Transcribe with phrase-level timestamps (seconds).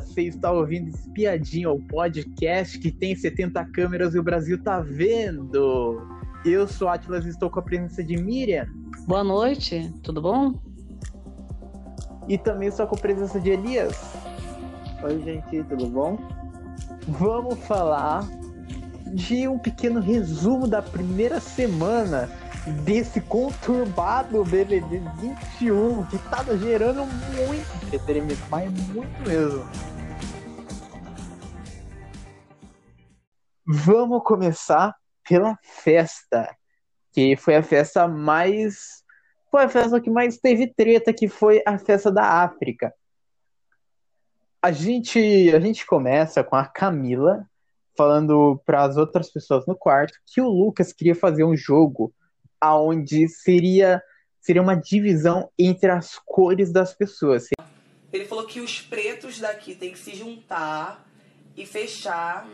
[0.00, 6.06] Você está ouvindo Espiadinho, o podcast que tem 70 câmeras e o Brasil tá vendo.
[6.44, 8.66] Eu sou Atlas e estou com a presença de Miriam.
[9.06, 10.54] Boa noite, tudo bom?
[12.28, 14.14] E também estou com a presença de Elias.
[15.02, 16.18] Oi, gente, tudo bom?
[17.08, 18.26] Vamos falar
[19.12, 22.30] de um pequeno resumo da primeira semana
[22.66, 29.64] desse conturbado BBB 21 que tá gerando muito entretenimento, mas muito mesmo.
[33.66, 34.94] Vamos começar
[35.28, 36.56] pela festa,
[37.12, 39.02] que foi a festa mais
[39.50, 42.92] foi a festa que mais teve treta, que foi a festa da África.
[44.62, 47.44] A gente a gente começa com a Camila
[47.96, 52.14] falando para as outras pessoas no quarto que o Lucas queria fazer um jogo
[52.62, 54.00] aonde seria
[54.40, 57.48] seria uma divisão entre as cores das pessoas.
[58.12, 61.06] Ele falou que os pretos daqui têm que se juntar
[61.56, 62.48] e fechar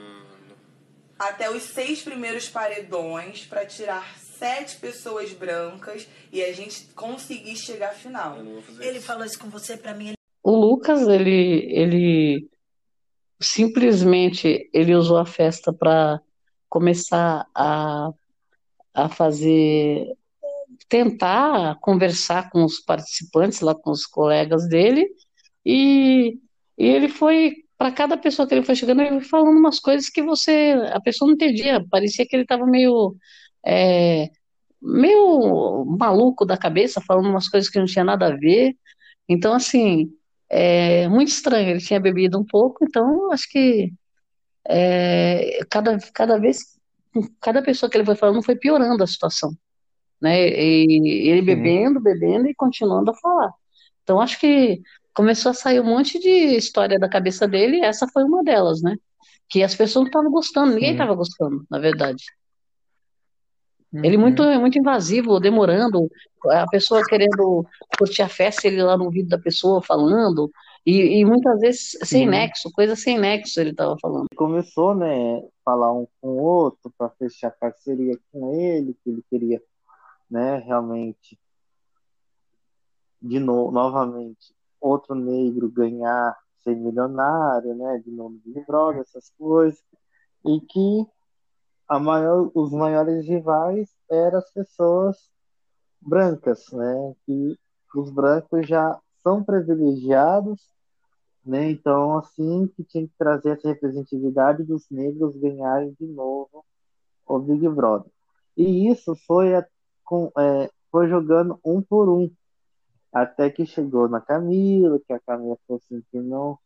[1.19, 7.91] até os seis primeiros paredões para tirar sete pessoas brancas e a gente conseguir chegar
[7.91, 8.37] à final.
[8.79, 10.13] Ele falou isso com você para mim.
[10.43, 12.49] O Lucas, ele, ele
[13.41, 16.21] simplesmente ele usou a festa para
[16.69, 18.13] começar a
[19.05, 20.07] a fazer,
[20.89, 25.09] tentar conversar com os participantes, lá com os colegas dele,
[25.65, 26.39] e,
[26.77, 30.09] e ele foi, para cada pessoa que ele foi chegando, ele foi falando umas coisas
[30.09, 33.17] que você, a pessoa não entendia, parecia que ele estava meio,
[33.65, 34.29] é,
[34.83, 38.77] meio maluco da cabeça, falando umas coisas que não tinha nada a ver,
[39.29, 40.11] então, assim,
[40.51, 43.93] é muito estranho, ele tinha bebido um pouco, então acho que
[44.67, 46.78] é, cada, cada vez
[47.41, 49.53] cada pessoa que ele foi falando foi piorando a situação,
[50.21, 50.49] né?
[50.49, 53.53] E ele bebendo, bebendo e continuando a falar.
[54.03, 54.81] Então acho que
[55.15, 58.83] começou a sair um monte de história da cabeça dele, e essa foi uma delas,
[58.83, 58.97] né?
[59.49, 62.25] Que as pessoas não estavam gostando, ninguém estava gostando, na verdade.
[63.93, 64.05] Uhum.
[64.05, 66.11] Ele muito muito invasivo, demorando,
[66.51, 67.65] a pessoa querendo
[67.99, 70.51] curtir a festa, ele lá no ouvido da pessoa falando,
[70.85, 72.31] e, e muitas vezes sem uhum.
[72.31, 74.27] nexo, coisa sem nexo ele estava falando.
[74.37, 79.63] Começou, né, falar um com o outro para fechar parceria com ele, que ele queria,
[80.31, 81.39] né, realmente
[83.21, 89.83] de novo, novamente, outro negro ganhar, ser milionário, né, de novo de droga, essas coisas,
[90.45, 91.07] e que
[91.89, 95.17] a maior, os maiores rivais eram as pessoas
[96.01, 97.59] brancas, né, que
[97.95, 100.61] os brancos já são privilegiados
[101.49, 101.71] né?
[101.71, 106.63] Então, assim, que tinha que trazer essa representatividade dos negros ganharem de novo
[107.27, 108.11] o Big Brother.
[108.55, 109.67] E isso foi, a,
[110.05, 112.31] com, é, foi jogando um por um,
[113.11, 116.59] até que chegou na Camila, que a Camila falou assim que não,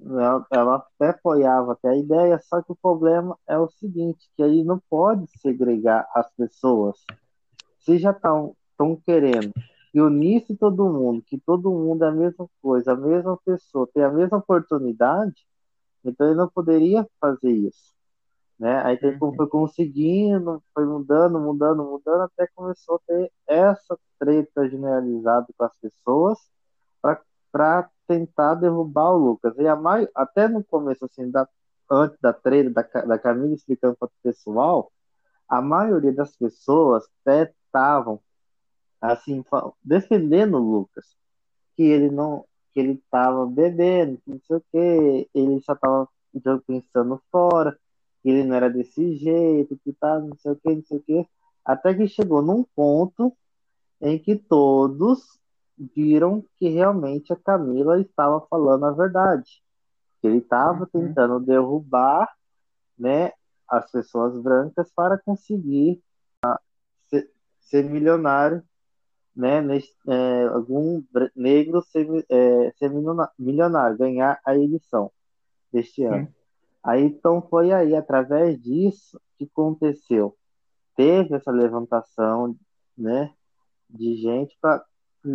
[0.00, 4.42] ela, ela até apoiava até a ideia, só que o problema é o seguinte, que
[4.42, 6.96] aí não pode segregar as pessoas.
[7.78, 8.54] Se já estão
[9.04, 9.52] querendo
[9.94, 14.02] e unisse todo mundo, que todo mundo é a mesma coisa, a mesma pessoa, tem
[14.02, 15.46] a mesma oportunidade,
[16.04, 17.92] então ele não poderia fazer isso.
[18.58, 18.80] Né?
[18.84, 19.34] Aí ele uhum.
[19.34, 25.76] foi conseguindo, foi mudando, mudando, mudando, até começou a ter essa treta generalizada com as
[25.76, 26.38] pessoas
[27.50, 29.54] para tentar derrubar o Lucas.
[29.58, 30.08] E a mai...
[30.14, 31.48] até no começo, assim, da...
[31.90, 34.92] antes da treta da, da Camila explicando para o pessoal,
[35.48, 38.20] a maioria das pessoas até estavam
[39.02, 39.44] assim,
[39.82, 41.16] defendendo o Lucas,
[41.76, 46.08] que ele não, que ele estava bebendo, não sei o que, ele só estava
[46.66, 47.76] pensando fora,
[48.22, 51.02] que ele não era desse jeito, que tá, não sei o que, não sei o
[51.02, 51.28] que,
[51.64, 53.36] até que chegou num ponto
[54.00, 55.38] em que todos
[55.94, 59.62] viram que realmente a Camila estava falando a verdade,
[60.20, 61.06] que ele estava uhum.
[61.06, 62.28] tentando derrubar,
[62.98, 63.32] né,
[63.68, 66.02] as pessoas brancas para conseguir
[66.44, 66.58] uh,
[67.08, 68.62] ser, ser milionário
[69.34, 71.02] né, nesse, é, algum
[71.34, 72.90] negro ser, é, ser
[73.38, 75.10] milionário, ganhar a edição
[75.72, 76.28] deste ano.
[76.84, 80.36] Aí então foi aí, através disso, que aconteceu.
[80.94, 82.54] Teve essa levantação
[82.96, 83.32] né,
[83.88, 84.84] de gente para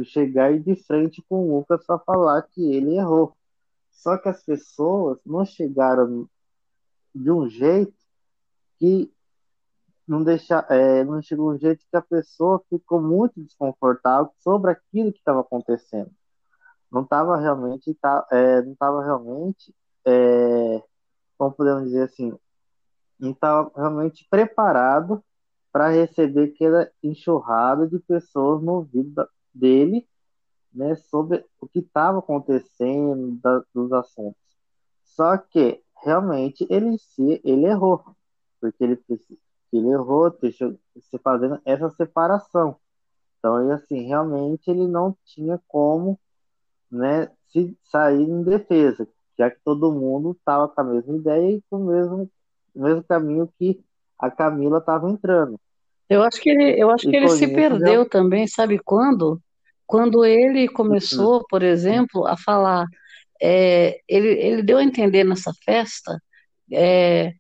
[0.06, 3.36] chegar de frente com o Lucas para falar que ele errou.
[3.92, 6.30] Só que as pessoas não chegaram
[7.14, 7.94] de um jeito
[8.78, 9.12] que
[10.08, 15.12] não deixar, é, não chegou um jeito que a pessoa ficou muito desconfortável sobre aquilo
[15.12, 16.12] que estava acontecendo.
[16.92, 19.76] Não estava realmente, tá, é, não estava realmente,
[20.06, 20.82] é,
[21.38, 22.38] como podemos dizer assim,
[23.20, 25.22] não estava realmente preparado
[25.72, 30.08] para receber aquela enxurrada de pessoas no ouvido dele
[30.74, 34.40] né, sobre o que estava acontecendo da, dos assuntos.
[35.04, 38.04] Só que realmente ele se ele errou,
[38.62, 39.00] porque ele
[39.74, 42.78] ele errou, deixou se fazendo essa separação.
[43.38, 46.20] Então, ele, assim, realmente ele não tinha como,
[46.92, 49.08] né, se sair em defesa,
[49.38, 52.30] já que todo mundo estava com a mesma ideia e com o mesmo,
[52.76, 53.84] mesmo caminho que
[54.18, 55.60] a Camila estava entrando.
[56.10, 58.10] Eu acho que ele, eu acho que ele se perdeu já...
[58.10, 59.42] também, sabe quando?
[59.88, 62.86] Quando ele começou, por exemplo, a falar,
[63.42, 66.22] é, ele, ele deu a entender nessa festa
[66.72, 67.34] é,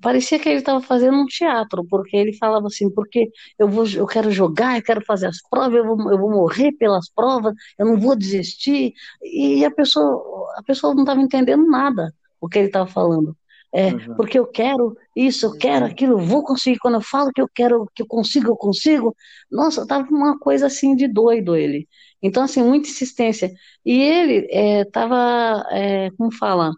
[0.00, 4.06] parecia que ele estava fazendo um teatro, porque ele falava assim, porque eu vou, eu
[4.06, 7.86] quero jogar, eu quero fazer as provas, eu vou, eu vou morrer pelas provas, eu
[7.86, 8.92] não vou desistir,
[9.22, 13.36] e a pessoa, a pessoa não estava entendendo nada o que ele estava falando.
[13.72, 14.16] É, uhum.
[14.16, 16.78] porque eu quero isso, eu quero aquilo, eu vou conseguir.
[16.78, 19.16] Quando eu falo que eu quero, que eu consigo, eu consigo.
[19.50, 21.88] Nossa, tava uma coisa assim de doido ele.
[22.22, 23.52] Então, assim, muita insistência.
[23.84, 26.72] E ele estava, é, é, como fala,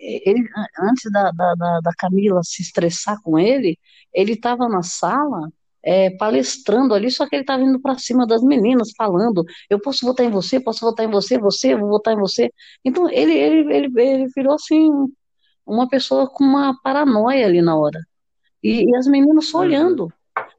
[0.00, 0.48] ele,
[0.80, 3.78] antes da, da, da Camila se estressar com ele,
[4.12, 5.50] ele estava na sala
[5.82, 10.04] é, palestrando ali, só que ele estava indo para cima das meninas, falando: eu posso
[10.04, 12.50] votar em você, posso votar em você, você, vou votar em você.
[12.84, 14.90] Então ele, ele, ele, ele virou assim
[15.66, 18.00] uma pessoa com uma paranoia ali na hora.
[18.62, 19.64] E, e as meninas só uhum.
[19.64, 20.12] olhando.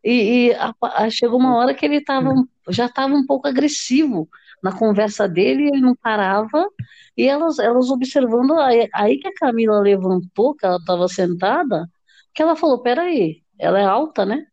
[0.04, 2.34] E, e a, a, chegou uma hora que ele tava,
[2.70, 4.28] já estava um pouco agressivo
[4.62, 6.68] na conversa dele, ele não parava,
[7.16, 11.88] e elas, elas observando, aí, aí que a Camila levantou, que ela estava sentada,
[12.34, 14.46] que ela falou, peraí, ela é alta, né?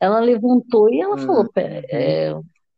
[0.00, 1.26] Ela levantou e ela uhum.
[1.26, 2.34] falou, é,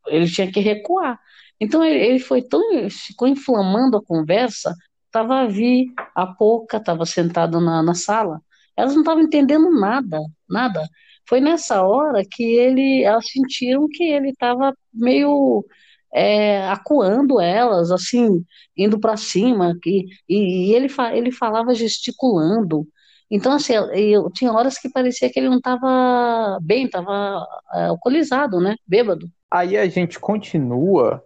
[0.07, 1.19] ele tinha que recuar.
[1.61, 4.75] Então ele, ele foi tão, ficou inflamando a conversa,
[5.11, 8.41] Tava a Vi, a Pouca, estava sentada na, na sala.
[8.77, 10.89] Elas não estavam entendendo nada, nada.
[11.29, 15.65] Foi nessa hora que ele, elas sentiram que ele estava meio
[16.12, 18.45] é, acuando elas, assim,
[18.77, 22.87] indo para cima, e, e ele, ele falava gesticulando.
[23.31, 28.61] Então, assim, eu, tinha horas que parecia que ele não estava bem, estava é, alcoolizado,
[28.61, 28.75] né?
[28.87, 29.31] Bêbado.
[29.49, 31.23] Aí a gente continua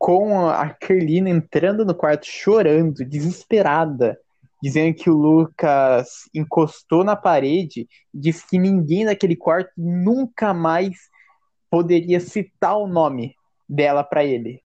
[0.00, 4.18] com a Kerlina entrando no quarto chorando, desesperada,
[4.62, 10.96] dizendo que o Lucas encostou na parede disse que ninguém naquele quarto nunca mais
[11.70, 13.34] poderia citar o nome
[13.68, 14.62] dela para ele.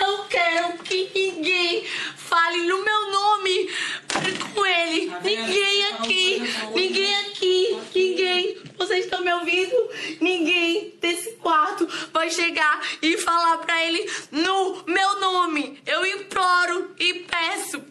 [0.00, 1.84] Não quero que ninguém
[2.16, 3.68] fale no meu nome
[4.56, 5.12] com ele.
[5.22, 6.42] Ninguém aqui,
[6.74, 8.65] ninguém aqui, ninguém.
[8.78, 9.90] Vocês estão me ouvindo?
[10.20, 15.80] Ninguém desse quarto vai chegar e falar pra ele no meu nome.
[15.86, 17.82] Eu imploro e peço.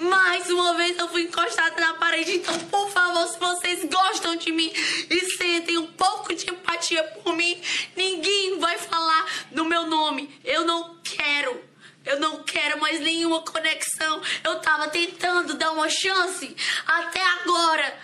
[0.00, 4.50] Mais uma vez eu fui encostada na parede, então por favor, se vocês gostam de
[4.50, 7.60] mim e sentem um pouco de empatia por mim,
[7.96, 10.38] ninguém vai falar do meu nome.
[10.44, 11.68] Eu não quero.
[12.04, 14.22] Eu não quero mais nenhuma conexão.
[14.42, 16.56] Eu tava tentando dar uma chance
[16.86, 17.98] até agora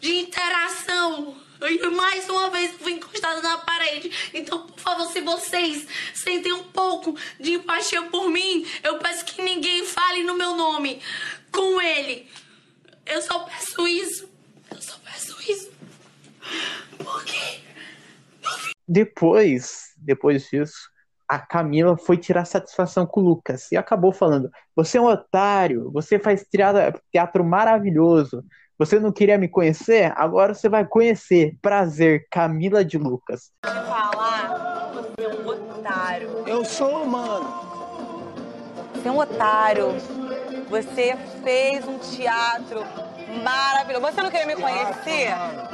[0.00, 1.41] de interação.
[1.68, 4.10] E mais uma vez fui encostada na parede.
[4.34, 9.42] Então, por favor, se vocês sentem um pouco de empatia por mim, eu peço que
[9.42, 11.00] ninguém fale no meu nome
[11.50, 12.28] com ele.
[13.06, 14.28] Eu só peço isso.
[14.70, 15.72] Eu só peço isso.
[16.98, 17.60] Por quê?
[18.86, 20.90] Depois, depois disso,
[21.28, 25.90] a Camila foi tirar satisfação com o Lucas e acabou falando: Você é um otário,
[25.90, 26.44] você faz
[27.10, 28.44] teatro maravilhoso.
[28.84, 30.12] Você não queria me conhecer?
[30.16, 31.54] Agora você vai conhecer.
[31.62, 33.52] Prazer, Camila de Lucas.
[33.64, 36.28] Falar, você é um otário.
[36.48, 37.46] Eu sou, mano.
[38.92, 39.94] Você é um otário.
[40.68, 42.82] Você fez um teatro
[43.44, 44.04] maravilhoso.
[44.04, 45.28] Você não queria me conhecer?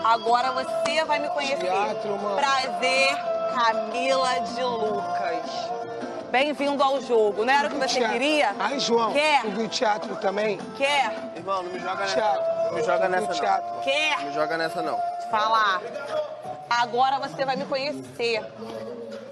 [0.05, 1.61] Agora você vai me conhecer.
[1.61, 2.37] Teatro, mano.
[2.37, 3.17] Prazer,
[3.55, 5.78] Camila de Lucas.
[6.31, 7.45] Bem-vindo ao jogo.
[7.45, 8.13] Não era o que você teatro.
[8.13, 8.55] queria?
[8.59, 9.13] Ai, João.
[9.13, 9.41] Quer?
[9.43, 10.59] Tu viu teatro também?
[10.77, 11.33] Quer?
[11.37, 12.15] Irmão, não me joga nessa.
[12.15, 12.43] Teatro.
[12.67, 13.75] Não me joga nessa, teatro.
[13.75, 13.81] não.
[13.81, 14.19] Quer?
[14.19, 14.99] Não me joga nessa, não.
[15.31, 15.81] Falar.
[16.69, 18.45] Agora você vai me conhecer.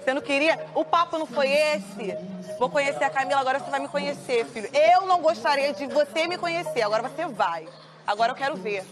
[0.03, 0.65] Você não queria?
[0.73, 2.17] O papo não foi esse?
[2.57, 4.69] Vou conhecer a Camila, agora você vai me conhecer, filho.
[4.73, 7.67] Eu não gostaria de você me conhecer, agora você vai.
[8.07, 8.83] Agora eu quero ver.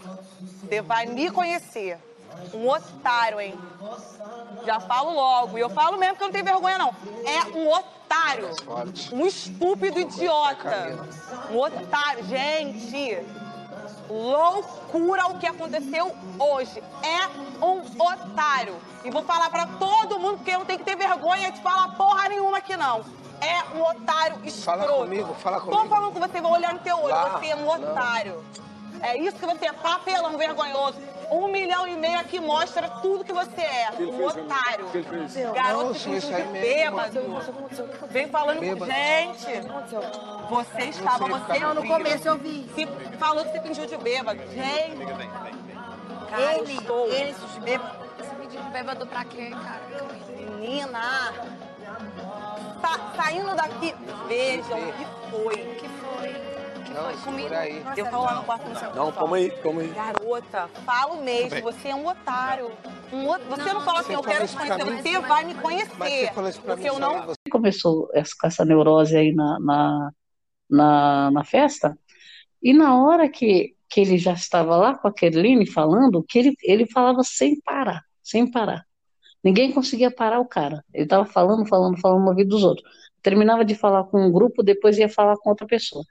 [0.60, 1.98] Você vai me conhecer.
[2.52, 3.58] Um otário, hein?
[4.64, 5.58] Já falo logo.
[5.58, 6.94] E eu falo mesmo que eu não tenho vergonha, não.
[7.24, 8.50] É um otário.
[9.12, 11.06] Um estúpido idiota.
[11.50, 12.24] Um otário.
[12.24, 13.24] Gente,
[14.08, 16.82] loucura o que aconteceu hoje.
[17.02, 18.76] É um otário.
[19.04, 21.94] E vou falar pra todo mundo que eu não tenho que ter vergonha de falar
[21.96, 23.04] porra nenhuma aqui não.
[23.40, 24.80] É um otário escroto.
[24.80, 25.82] Fala comigo, fala comigo.
[25.82, 27.14] Tô falando com você, vou olhar no teu olho.
[27.14, 27.92] Lá, você é um não.
[27.92, 28.44] otário.
[29.02, 30.98] É isso que você é, papelão vergonhoso.
[31.30, 33.88] Um milhão e meio aqui mostra tudo que você é.
[33.98, 34.86] Um otário.
[35.54, 37.20] Garoto que fingiu de bêbado.
[38.10, 39.46] Vem falando com gente.
[40.48, 41.58] Você estava, você.
[41.58, 42.68] Não, no começo eu vi.
[42.74, 42.86] Se,
[43.18, 44.38] falou que você fingiu de bêbado.
[44.50, 45.06] Gente.
[46.30, 47.06] Cara, Ele, estou.
[47.08, 48.06] ele, se bêbado.
[48.20, 49.80] Esse vídeo de bêbado pra quê, cara?
[50.36, 51.32] Menina.
[52.80, 53.94] Sa- saindo daqui,
[54.28, 55.54] vejam o que foi.
[55.54, 55.62] O que foi?
[55.62, 55.88] O que
[56.96, 57.54] Não, foi comigo?
[57.54, 57.82] aí.
[57.96, 59.88] Eu tô lá no quarto no seu Não, calma aí, calma aí.
[59.88, 62.72] Garota, falo mesmo, você é um otário.
[63.12, 65.02] Um o- Você não falou assim, eu quero te conhecer, mim?
[65.02, 65.94] você vai me Mas conhecer.
[65.98, 67.26] você falou isso pra Porque mim, eu não.
[67.26, 67.36] você.
[67.50, 70.10] começou essa, com essa neurose aí na, na,
[70.70, 71.96] na, na festa,
[72.62, 76.54] e na hora que, que ele já estava lá com a Kerline falando, que ele,
[76.62, 78.84] ele falava sem parar, sem parar.
[79.44, 80.82] Ninguém conseguia parar o cara.
[80.92, 82.88] Ele estava falando, falando, falando no ouvido dos outros.
[83.22, 86.02] Terminava de falar com um grupo, depois ia falar com outra pessoa.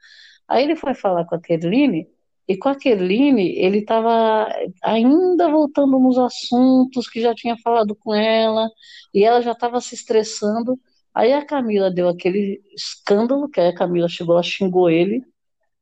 [0.48, 2.08] Aí ele foi falar com a Kerline,
[2.48, 4.48] e com a Kerline ele estava
[4.84, 8.70] ainda voltando nos assuntos que já tinha falado com ela,
[9.14, 10.80] e ela já estava se estressando.
[11.14, 15.24] Aí a Camila deu aquele escândalo, que aí a Camila chegou, ela xingou ele,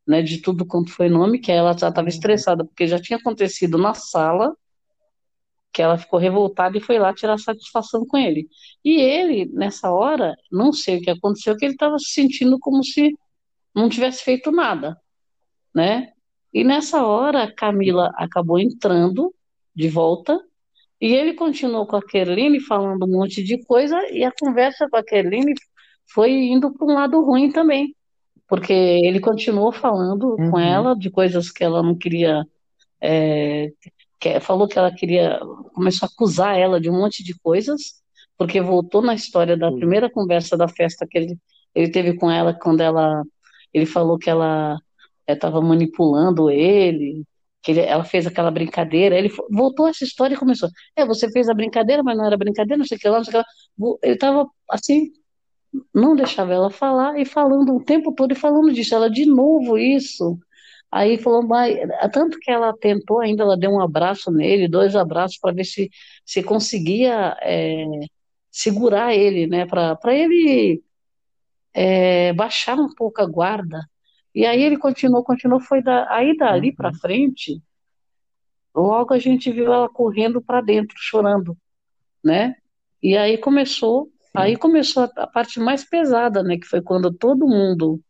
[0.08, 3.18] né, de tudo quanto foi nome, que aí ela já estava estressada, porque já tinha
[3.18, 4.56] acontecido na sala,
[5.74, 8.48] que ela ficou revoltada e foi lá tirar satisfação com ele.
[8.86, 12.84] E ele, nessa hora, não sei o que aconteceu, que ele estava se sentindo como
[12.84, 13.12] se
[13.76, 14.98] não tivesse feito nada,
[15.74, 16.12] né?
[16.54, 19.34] E nessa hora, Camila acabou entrando
[19.76, 20.40] de volta,
[21.02, 24.96] e ele continuou com a Kerline falando um monte de coisa, e a conversa com
[24.98, 25.54] a Kerline
[26.14, 27.96] foi indo para um lado ruim também,
[28.48, 30.60] porque ele continuou falando com Uhum.
[30.60, 32.46] ela de coisas que ela não queria,
[33.02, 33.72] é,
[34.20, 35.40] que- falou que ela queria,
[35.74, 38.02] começou a acusar ela de um monte de coisas,
[38.38, 41.38] porque voltou na história da primeira conversa da festa que ele,
[41.74, 43.24] ele teve com ela, quando ela,
[43.74, 44.78] ele falou que ela
[45.28, 47.24] estava manipulando ele,
[47.62, 51.50] que ele- ela fez aquela brincadeira, ele voltou essa história e começou, é, você fez
[51.50, 53.50] a brincadeira, mas não era brincadeira, não sei o que lá, não sei o que
[53.90, 53.98] lá.
[54.04, 55.12] Ele estava assim,
[55.94, 58.94] não deixava ela falar e falando o tempo todo e falando disso.
[58.96, 60.38] Ela, de novo isso.
[60.92, 61.78] Aí falou, mas,
[62.14, 65.90] tanto que ela tentou ainda, ela deu um abraço nele, dois abraços, para ver se,
[66.26, 67.86] se conseguia é,
[68.52, 69.66] segurar ele, né?
[69.66, 70.84] Para ele
[71.74, 73.80] é, baixar um pouco a guarda.
[74.34, 77.62] E aí ele continuou, continuou, foi da, aí dali para frente,
[78.76, 81.58] logo a gente viu ela correndo para dentro, chorando,
[82.24, 82.56] né?
[83.02, 86.58] E aí começou, aí começou a, a parte mais pesada, né?
[86.58, 88.02] Que foi quando todo mundo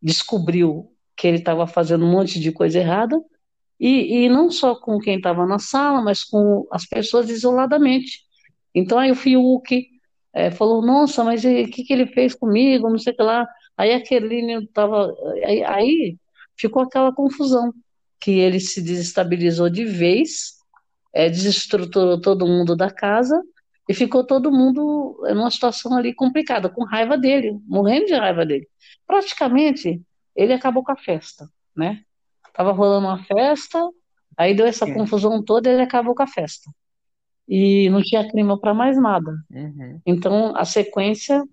[0.00, 3.20] descobriu que ele estava fazendo um monte de coisa errada,
[3.78, 8.20] e, e não só com quem estava na sala, mas com as pessoas isoladamente.
[8.74, 9.91] Então aí o Fiuk
[10.34, 13.46] eh, falou, nossa, mas o que, que ele fez comigo, não sei o que lá.
[13.76, 16.16] Aí a Kerline estava, aí, aí
[16.56, 17.72] ficou aquela confusão,
[18.20, 20.52] que ele se desestabilizou de vez,
[21.12, 23.42] eh, desestruturou todo mundo da casa,
[23.88, 28.68] e ficou todo mundo numa situação ali complicada, com raiva dele, morrendo de raiva dele.
[29.06, 30.00] Praticamente,
[30.36, 32.02] ele acabou com a festa, né?
[32.54, 33.82] Tava rolando uma festa,
[34.36, 34.94] aí deu essa Sim.
[34.94, 36.70] confusão toda e ele acabou com a festa.
[37.48, 39.32] E não tinha clima para mais nada.
[39.50, 40.00] Uhum.
[40.06, 41.44] Então, a sequência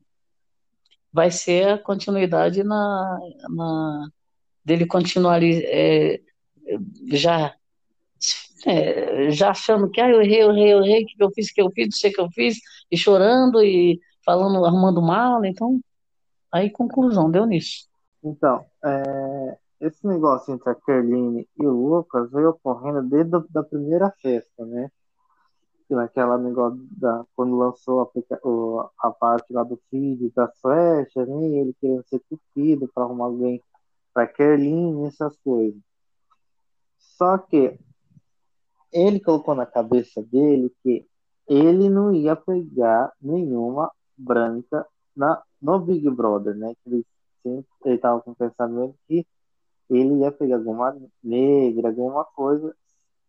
[1.11, 3.19] vai ser a continuidade na,
[3.49, 4.09] na
[4.63, 6.21] dele continuar ali é,
[7.11, 7.55] já
[8.65, 11.49] é, já achando que ah, eu errei, eu errei, eu errei, o que eu fiz,
[11.49, 12.57] o que eu fiz, não sei o que eu fiz,
[12.91, 15.79] e chorando e falando, arrumando mala, então
[16.51, 17.87] aí conclusão, deu nisso.
[18.23, 23.63] Então, é, esse negócio entre a Kerline e o Lucas veio ocorrendo desde a da
[23.63, 24.91] primeira festa, né?
[25.89, 31.47] Que Naquela negócio da, quando lançou a, a parte lá do feed da Suécia, né?
[31.47, 33.61] Ele querendo ser cupido para arrumar alguém
[34.13, 35.81] para Kerline, essas coisas.
[36.99, 37.79] Só que
[38.93, 41.07] ele colocou na cabeça dele que
[41.47, 46.75] ele não ia pegar nenhuma branca na, no Big Brother, né?
[46.85, 47.05] Ele
[47.41, 49.25] sempre ele tava com o pensamento que
[49.89, 52.75] ele ia pegar alguma negra, alguma coisa,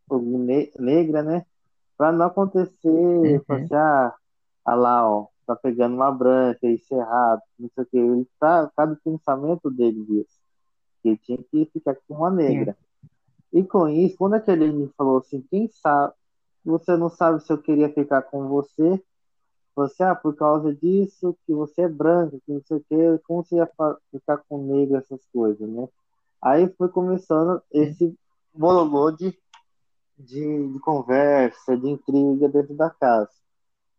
[0.08, 1.46] alguma ne- negra, né?
[2.00, 4.14] Pra não acontecer, falar assim, ah,
[4.64, 7.98] ah lá, ó, tá pegando uma branca, isso é errado, não sei o que.
[7.98, 10.40] Ele tá, cada pensamento dele disso.
[11.02, 12.74] Que ele tinha que ficar com uma negra.
[13.52, 16.14] E com isso, quando aquele me falou assim, quem sabe,
[16.64, 18.98] você não sabe se eu queria ficar com você,
[19.76, 23.44] você, ah, por causa disso, que você é branca, que não sei o que, como
[23.44, 23.70] você ia
[24.10, 25.86] ficar com negro, essas coisas, né?
[26.40, 28.16] Aí foi começando esse,
[28.54, 29.10] bololô
[30.20, 33.30] de, de, conversa, de intriga dentro da casa,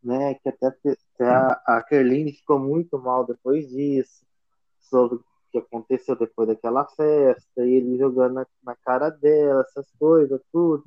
[0.04, 0.36] né?
[0.36, 4.26] Que até, até a, a Kerline ficou muito mal depois disso,
[4.80, 9.90] sobre o que aconteceu depois daquela festa, e ele jogando na, na cara dela, essas
[10.00, 10.84] coisas, tudo,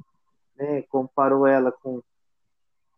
[0.57, 0.83] né?
[0.83, 2.03] Comparou ela com,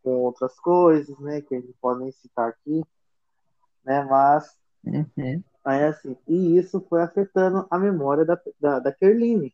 [0.03, 1.41] com outras coisas, né?
[1.41, 2.85] Que a gente pode nem citar aqui,
[3.85, 4.05] né?
[4.05, 5.43] Mas Uhum.
[5.65, 9.53] Aí, assim, e isso foi afetando a memória da, da, da Kerline,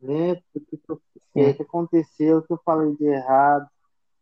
[0.00, 0.36] né?
[0.52, 1.00] Porque o
[1.32, 3.68] que, que aconteceu, o que eu falei de errado,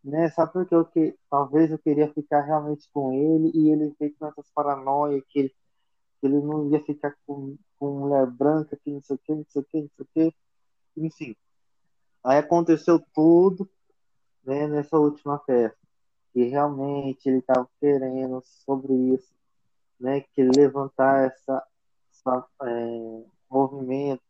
[0.04, 0.30] né?
[0.30, 4.26] Só porque eu que, talvez eu queria ficar realmente com ele e ele veio com
[4.26, 5.54] essas paranoias que ele,
[6.20, 9.44] que ele não ia ficar com, com mulher branca, que não sei o que, não
[9.48, 10.34] sei o que, não sei o que,
[10.96, 11.36] enfim.
[12.24, 13.68] Aí aconteceu tudo,
[14.44, 14.66] né?
[14.66, 15.78] Nessa última festa,
[16.32, 19.36] que realmente ele estava querendo sobre isso
[19.98, 21.62] né, que levantar essa,
[22.10, 24.22] essa é, movimento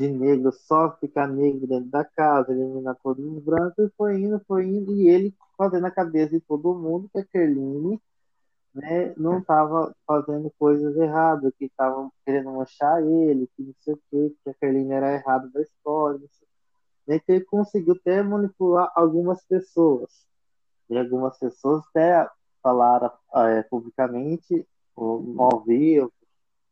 [0.00, 4.40] de negro, só ficar negro dentro da casa, eliminar todos os brancos, e foi indo,
[4.46, 8.00] foi indo, e ele fazendo a cabeça de todo mundo que a Kerline
[8.74, 14.00] né, não estava fazendo coisas erradas, que estavam querendo manchar ele, que não sei o
[14.10, 16.26] que, que a Kerline era errada da história,
[17.06, 20.26] né, que ele conseguiu até manipular algumas pessoas.
[20.88, 22.26] E algumas pessoas até
[22.62, 24.66] falaram é, publicamente,
[24.96, 26.10] ou ao vivo,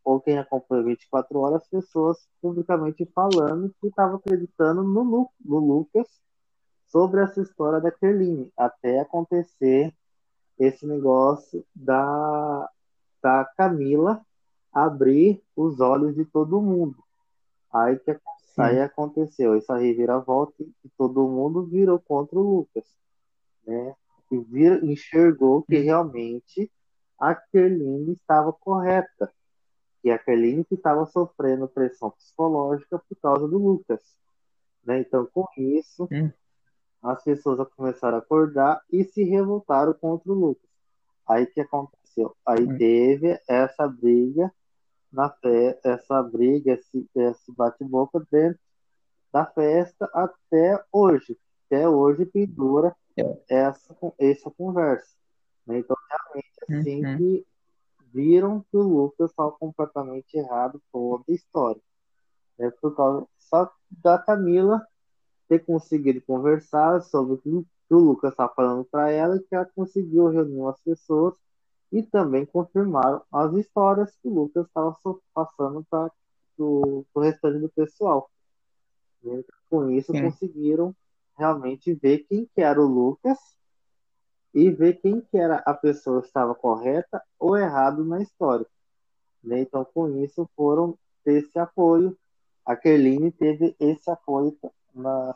[0.08, 6.08] ou quem acompanha 24 horas, pessoas publicamente falando que estavam acreditando no, Lu, no Lucas
[6.86, 9.94] sobre essa história da Kerline, até acontecer
[10.58, 12.70] esse negócio da,
[13.22, 14.24] da Camila
[14.72, 16.96] abrir os olhos de todo mundo.
[17.70, 18.18] Aí que
[18.56, 22.86] aí aconteceu essa reviravolta e todo mundo virou contra o Lucas,
[23.66, 23.94] né?
[24.32, 26.72] e vir, enxergou que realmente
[27.20, 29.30] a Kerline estava correta.
[30.04, 34.00] E a que estava sofrendo pressão psicológica por causa do Lucas.
[34.84, 35.00] Né?
[35.00, 36.30] Então, com isso, Hum.
[37.02, 40.68] as pessoas começaram a acordar e se revoltaram contra o Lucas.
[41.28, 42.34] Aí que aconteceu?
[42.46, 42.78] Aí Hum.
[42.78, 44.52] teve essa briga
[45.12, 45.78] na fe...
[45.84, 48.58] essa briga, esse, esse bate-boca dentro
[49.32, 51.38] da festa até hoje.
[51.66, 52.94] Até hoje pendura
[53.48, 55.14] essa, essa conversa.
[55.66, 55.78] né?
[55.80, 57.16] Então, realmente, assim Uhum.
[57.18, 57.46] que
[58.12, 61.80] viram que o Lucas estava completamente errado toda a história.
[62.58, 62.70] Né?
[62.80, 64.86] Por causa só da Camila
[65.48, 69.64] ter conseguido conversar sobre o que o Lucas estava falando para ela e que ela
[69.74, 71.34] conseguiu reunir as pessoas
[71.90, 74.94] e também confirmaram as histórias que o Lucas estava
[75.32, 76.10] passando para
[76.58, 78.30] o restante do pessoal.
[79.22, 79.42] né?
[79.70, 80.22] Com isso, Sim.
[80.22, 80.94] conseguiram
[81.36, 83.38] realmente ver quem que era o Lucas
[84.54, 88.66] e ver quem que era a pessoa que estava correta ou errado na história.
[89.42, 89.60] né?
[89.60, 92.16] Então, com isso, foram ter esse apoio.
[92.64, 94.56] A Kerline teve esse apoio
[94.94, 95.34] na,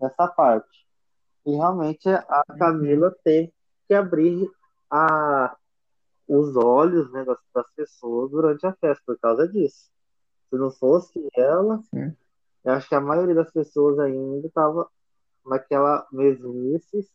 [0.00, 0.86] nessa parte.
[1.44, 3.52] E realmente a Camila tem
[3.86, 4.50] que abrir
[4.90, 5.56] a,
[6.26, 9.90] os olhos né, das, das pessoas durante a festa por causa disso.
[10.50, 12.14] Se não fosse ela, Sim.
[12.64, 14.88] eu acho que a maioria das pessoas ainda estava
[15.44, 17.08] naquela mesmice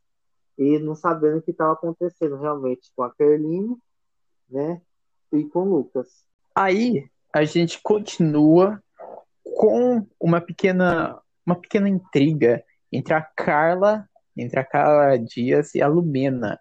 [0.62, 3.76] e não sabendo o que estava acontecendo realmente com a Kerline,
[4.48, 4.80] né?
[5.32, 6.08] E com o Lucas.
[6.56, 8.82] Aí a gente continua
[9.44, 15.88] com uma pequena, uma pequena intriga entre a Carla, entre a Carla Dias e a
[15.88, 16.60] Lumena.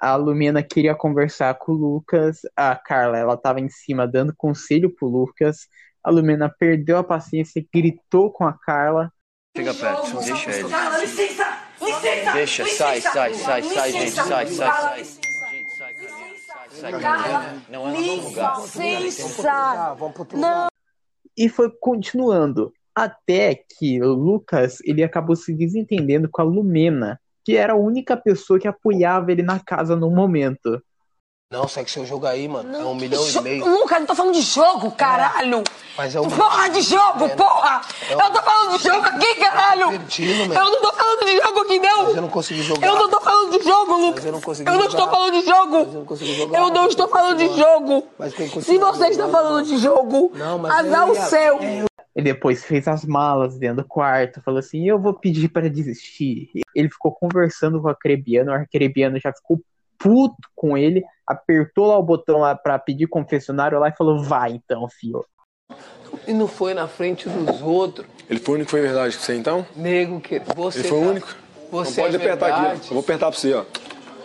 [0.00, 4.94] A Lumena queria conversar com o Lucas, a Carla ela estava em cima dando conselho
[4.94, 5.66] pro Lucas.
[6.04, 9.12] A Lumena perdeu a paciência e gritou com a Carla.
[9.56, 10.68] Fica perto, deixa ele.
[10.68, 11.61] Carla, licença!
[11.84, 12.32] Licença!
[12.32, 14.98] Deixa, sai, sai, sai, sai, gente, sai, sai, sai.
[14.98, 15.32] licença.
[15.50, 17.62] Gente, sai, Carlinhos, sai, sai, Carla.
[17.68, 18.60] Não é no mesmo lugar.
[19.00, 19.94] licença!
[19.94, 20.68] Vamos pro outro Não.
[21.36, 27.56] E foi continuando, até que o Lucas ele acabou se desentendendo com a Lumena, que
[27.56, 30.82] era a única pessoa que apoiava ele na casa no momento.
[31.52, 32.74] Não, segue seu jogo aí, mano.
[32.74, 33.66] É um milhão e meio.
[33.66, 35.62] Lucas, não tô falando de jogo, caralho!
[35.98, 36.26] Mas é um.
[36.30, 37.28] Porra de jogo, É.
[37.28, 37.82] porra!
[38.08, 39.90] É um- Eu tô falando de jogo aqui, caralho!
[39.90, 40.54] Divertido.
[40.54, 42.22] Eu não tô falando de jogo aqui, Mas eu não!
[42.22, 42.86] não consegui jogar.
[42.86, 44.24] Eu não tô falando de jogo, Lucas!
[44.24, 44.94] eu não consegui Eu não jogar.
[44.98, 46.04] estou falando de Mas eu não jogo!
[46.06, 46.58] consegui jogar.
[46.58, 48.06] Eu não estou falando de jogo!
[48.18, 51.58] Mas quem Se você está falando de jogo, Não, mas azar eu o ia- seu!
[52.16, 56.50] E depois fez as malas dentro do quarto, falou assim: Eu vou pedir para desistir.
[56.74, 59.60] Ele ficou conversando com o Acrebiano, o Acrebiano já ficou
[59.98, 64.52] puto com ele, apertou lá o botão lá para pedir confessionário lá e falou: Vai
[64.52, 65.24] então, filho.
[66.26, 68.06] E não foi na frente dos outros.
[68.28, 69.66] Ele foi o único que foi verdade com você, então?
[69.74, 70.80] Nego, que você.
[70.80, 71.36] Ele foi o tá- único?
[71.70, 72.80] Você Não pode é apertar aqui, verdade.
[72.82, 72.84] ó.
[72.84, 73.64] Eu vou apertar pra você, ó.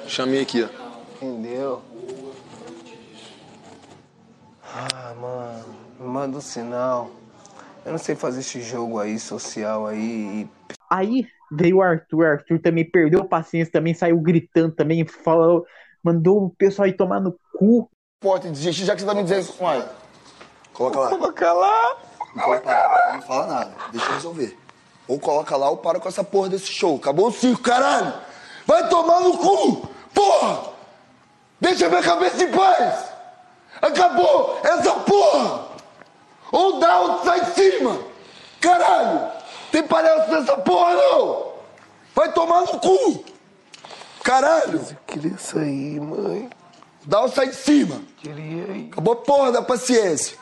[0.06, 1.26] Chamei aqui, ó.
[1.26, 1.82] Entendeu?
[4.64, 5.66] Ah, mano,
[6.00, 7.10] me manda um sinal.
[7.86, 10.00] Eu não sei fazer esse jogo aí, social aí.
[10.44, 10.50] E...
[10.92, 15.66] Aí veio o Arthur, Arthur também perdeu a paciência, também saiu gritando também, falou,
[16.08, 17.90] mandou o pessoal ir tomar no cu.
[18.20, 19.88] Porta desistir, já que você tá me dizendo, uai.
[20.74, 21.10] Coloca lá.
[21.10, 21.98] Coloca lá.
[22.36, 23.14] Não, coloca lá.
[23.14, 24.60] não fala nada, deixa eu resolver.
[25.08, 26.96] Ou coloca lá ou para com essa porra desse show.
[26.96, 28.14] Acabou o circo, caralho!
[28.66, 29.88] Vai tomar no cu!
[30.14, 30.74] Porra!
[31.60, 33.06] Deixa minha cabeça em paz!
[33.82, 35.68] Acabou essa porra!
[36.52, 38.00] Ou dá ou sai de cima!
[38.60, 39.32] Caralho!
[39.72, 41.54] Tem palhaço nessa porra não!
[42.14, 43.37] Vai tomar no cu!
[44.28, 44.80] Caralho!
[44.80, 46.50] Eu queria sair, mãe.
[47.06, 48.02] Dá ou sai de cima!
[48.18, 48.90] Queria ir.
[48.92, 50.38] Acabou a porra da paciência!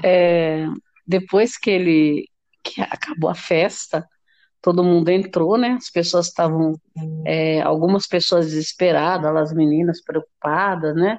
[0.00, 0.64] É,
[1.04, 2.28] depois que ele
[2.62, 4.08] que acabou a festa,
[4.62, 5.70] todo mundo entrou, né?
[5.70, 6.74] As pessoas estavam,
[7.26, 11.18] é, algumas pessoas desesperadas, as meninas preocupadas, né?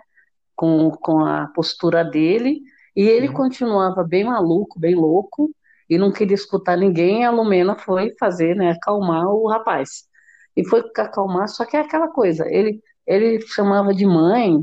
[0.55, 2.61] Com, com a postura dele,
[2.95, 5.51] e ele continuava bem maluco, bem louco,
[5.89, 7.25] e não queria escutar ninguém.
[7.25, 8.71] A Lumena foi fazer, né?
[8.71, 10.07] Acalmar o rapaz.
[10.55, 14.57] E foi acalmar, só que é aquela coisa, ele, ele chamava de mãe,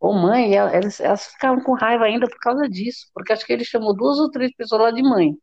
[0.00, 3.52] ou mãe, e elas, elas ficavam com raiva ainda por causa disso, porque acho que
[3.52, 5.34] ele chamou duas ou três pessoas lá de mãe.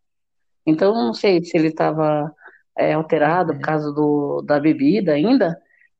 [0.65, 2.31] Então, não sei se ele estava
[2.77, 5.57] é, alterado por causa do, da bebida ainda,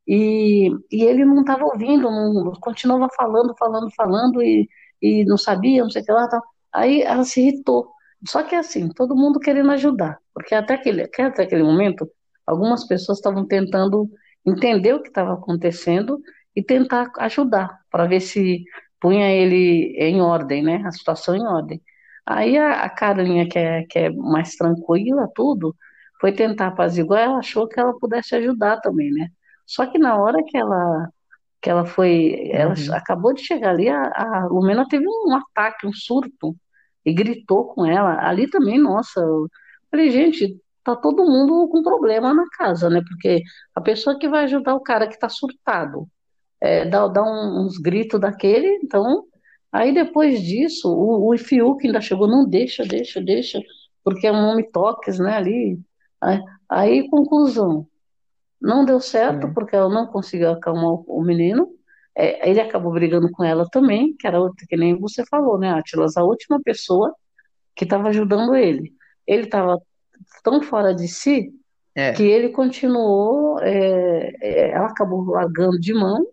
[0.07, 4.67] e, e ele não estava ouvindo, não, continuava falando, falando, falando, e,
[5.01, 6.41] e não sabia, não sei o que lá, tal.
[6.73, 7.91] aí ela se irritou.
[8.27, 12.09] Só que assim, todo mundo querendo ajudar, porque até aquele, até aquele momento,
[12.45, 14.09] algumas pessoas estavam tentando
[14.45, 16.19] entender o que estava acontecendo
[16.55, 18.63] e tentar ajudar, para ver se
[18.99, 21.81] punha ele em ordem, né, a situação em ordem.
[22.25, 25.75] Aí a, a Carolinha, que é, que é mais tranquila, tudo,
[26.19, 29.29] foi tentar apaziguar, ela achou que ela pudesse ajudar também, né?
[29.65, 31.09] Só que na hora que ela
[31.61, 32.93] que ela foi, ela Uhum.
[32.93, 36.55] acabou de chegar ali, a, a Lumena teve um ataque, um surto,
[37.05, 38.27] e gritou com ela.
[38.27, 39.47] Ali também, nossa, eu
[39.91, 43.01] falei, gente, tá todo mundo com problema na casa, né?
[43.07, 43.41] Porque
[43.75, 46.07] a pessoa que vai ajudar o cara que tá surtado,
[46.61, 49.25] é, dá, dá um- uns gritos daquele, então,
[49.71, 53.59] aí depois disso, o, o Fiuk ainda chegou, não deixa, deixa, deixa,
[54.03, 55.79] porque é um nome toques, né, ali.
[56.21, 57.87] Aí, aí, conclusão,
[58.61, 61.69] não deu certo, porque ela não conseguiu acalmar o menino,
[62.21, 65.71] É, ele acabou brigando com ela também, que era outra, que nem você falou, né,
[65.71, 67.15] Atlas, a última pessoa
[67.73, 68.91] que estava ajudando ele.
[69.25, 69.81] Ele estava
[70.43, 71.49] tão fora de si
[71.95, 72.11] É.
[72.11, 76.25] que ele continuou, é, é, ela acabou largando de mão,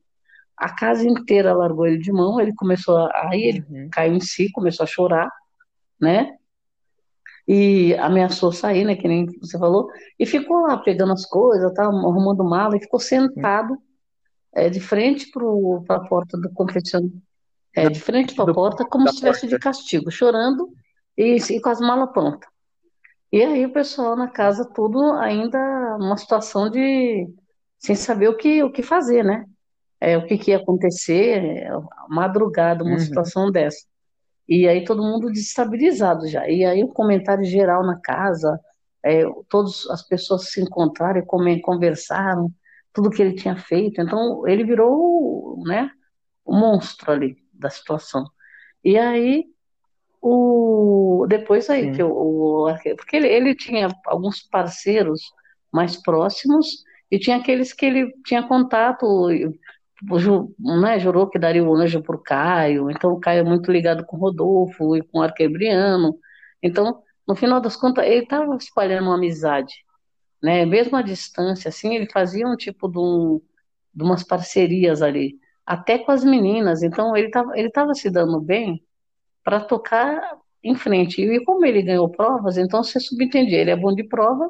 [0.56, 4.50] a casa inteira largou ele de mão, ele começou a, aí ele caiu em si,
[4.52, 5.30] começou a chorar,
[6.00, 6.34] né?
[7.46, 8.96] E ameaçou sair, né?
[8.96, 12.98] Que nem você falou, e ficou lá pegando as coisas, tá, arrumando mala, e ficou
[12.98, 13.78] sentado
[14.56, 17.12] é, de frente para a porta do confessionário,
[17.74, 20.68] é, de frente para a porta, como se estivesse de castigo, chorando
[21.16, 22.48] e, e com as malas prontas.
[23.32, 25.58] E aí o pessoal na casa, tudo ainda
[25.98, 27.28] numa situação de
[27.78, 29.44] sem saber o que, o que fazer, né?
[30.00, 31.68] É, o que, que ia acontecer,
[32.08, 32.98] madrugada, uma Uhum.
[32.98, 33.84] situação dessa.
[34.48, 36.48] E aí todo mundo desestabilizado já.
[36.48, 38.58] E aí o comentário geral na casa,
[39.04, 42.50] é, todas as pessoas se encontraram e conversaram,
[42.96, 44.00] tudo que ele tinha feito.
[44.00, 45.90] Então ele virou, né,
[46.44, 48.24] o monstro ali da situação.
[48.82, 49.44] E aí
[50.22, 55.20] o depois aí que o, o porque ele, ele tinha alguns parceiros
[55.70, 61.74] mais próximos e tinha aqueles que ele tinha contato, o né, jurou que daria o
[61.74, 65.22] anjo pro Caio, então o Caio é muito ligado com o Rodolfo e com o
[65.22, 66.18] Arquebriano.
[66.62, 69.74] Então, no final das contas, ele estava espalhando uma amizade,
[70.46, 70.64] né?
[70.64, 73.40] Mesmo à distância, assim, ele fazia um tipo de, um,
[73.92, 76.84] de umas parcerias ali, até com as meninas.
[76.84, 78.80] Então, ele estava ele tava se dando bem
[79.42, 81.20] para tocar em frente.
[81.20, 84.48] E como ele ganhou provas, então você subentendia, ele é bom de prova,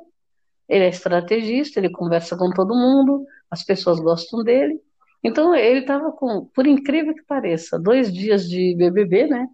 [0.69, 4.79] ele é estrategista, ele conversa com todo mundo, as pessoas gostam dele.
[5.25, 9.49] Então ele estava com, por incrível que pareça, dois dias de BBB, né?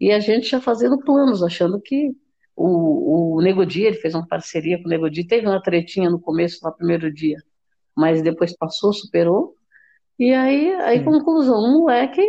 [0.00, 2.16] E a gente já fazendo planos, achando que
[2.56, 6.10] o, o Nego Di, ele fez uma parceria com o Nego Di, teve uma tretinha
[6.10, 7.38] no começo, no primeiro dia,
[7.96, 9.56] mas depois passou, superou.
[10.18, 12.22] E aí, aí conclusão, um moleque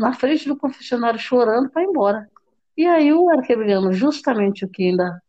[0.00, 2.28] na frente do confessionário chorando para ir embora.
[2.76, 5.20] E aí o arquebriano, justamente o que ainda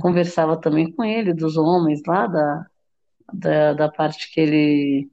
[0.00, 2.66] conversava também com ele, dos homens lá, da,
[3.32, 5.10] da, da parte que ele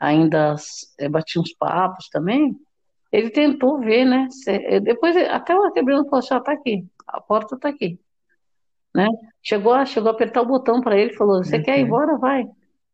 [0.00, 0.54] ainda
[0.98, 2.56] eh, batia uns papos também,
[3.12, 4.28] ele tentou ver, né?
[4.30, 7.98] se- eh, depois, até o arquebriano falou assim, ó, tá aqui, a porta tá aqui.
[8.94, 9.06] Né?
[9.42, 12.16] Chegou, a, chegou a apertar o botão para ele, falou, você quer ir embora?
[12.18, 12.46] Vai.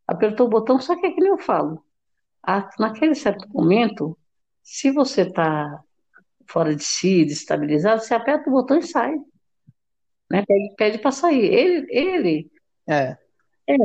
[0.07, 1.83] Apertou o botão, só que é que nem eu falo.
[2.43, 4.17] A- naquele certo momento,
[4.61, 5.79] se você está
[6.47, 9.15] fora de si, destabilizado, você aperta o botão e sai.
[10.29, 10.43] Né?
[10.45, 11.45] Pede, pede para sair.
[11.45, 12.51] Ele, ele
[12.87, 13.17] É.
[13.69, 13.75] é,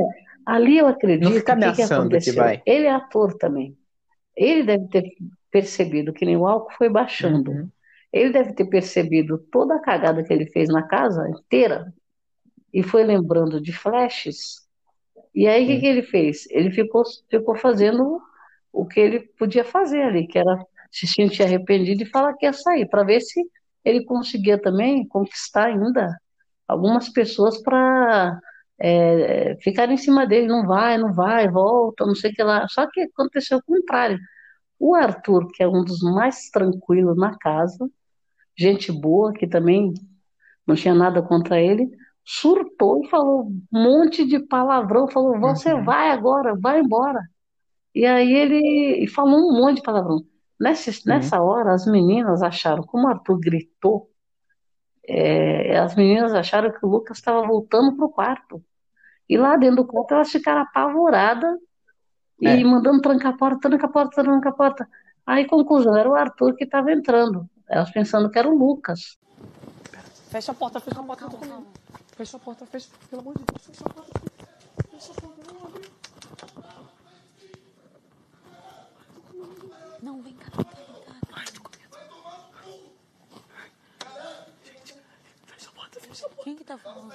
[0.45, 2.35] ali eu acredito Não que que ameaçando que aconteceu?
[2.35, 2.61] vai.
[2.65, 3.77] Ele é ator também.
[4.35, 5.03] Ele deve ter
[5.51, 7.51] percebido que nem o álcool foi baixando.
[7.51, 7.69] Uhum.
[8.11, 11.93] Ele deve ter percebido toda a cagada que ele fez na casa inteira
[12.73, 14.67] e foi lembrando de flashes.
[15.33, 16.47] E aí, o que que ele fez?
[16.49, 18.19] Ele ficou, ficou fazendo
[18.73, 20.57] o que ele podia fazer ali, que era
[20.91, 23.43] se sentir arrependido e falar que ia sair, para ver se
[23.85, 26.15] ele conseguia também conquistar ainda
[26.67, 28.39] algumas pessoas para
[29.61, 30.47] ficar em cima dele.
[30.47, 32.67] Não vai, não vai, volta, não sei o que lá.
[32.67, 34.19] Só que aconteceu o contrário.
[34.79, 37.89] O Arthur, que é um dos mais tranquilos na casa,
[38.59, 39.93] gente boa, que também
[40.67, 41.89] não tinha nada contra ele,
[42.25, 45.83] surtou e falou um monte de palavrão, falou, você Uhum.
[45.85, 47.21] vai agora, vai embora.
[47.95, 50.19] E aí ele falou um monte de palavrão.
[50.59, 54.09] Nessa, nessa hora, as meninas acharam, como o Arthur gritou,
[55.07, 58.63] é, as meninas acharam que o Lucas estava voltando pro quarto.
[59.27, 61.57] E lá dentro do quarto elas ficaram apavoradas
[62.41, 62.63] e É.
[62.63, 64.87] mandando trancar a porta, tranca a porta, tranca a porta.
[65.25, 67.47] Aí, conclusão, era o Arthur que estava entrando.
[67.69, 69.17] Elas pensando que era o Lucas.
[70.29, 71.67] Fecha a porta, fecha a porta, tô comigo.
[72.17, 74.21] Fecha a porta, fecha, pelo amor de Deus, fecha a porta.
[74.91, 75.91] Fecha a porta, não abre.
[80.01, 81.15] Não, vem cá, vem cá, vem cá.
[81.33, 81.95] Ai, tô com medo.
[85.45, 86.43] Fecha a porta, fecha a porta.
[86.43, 87.13] Quem que tá falando?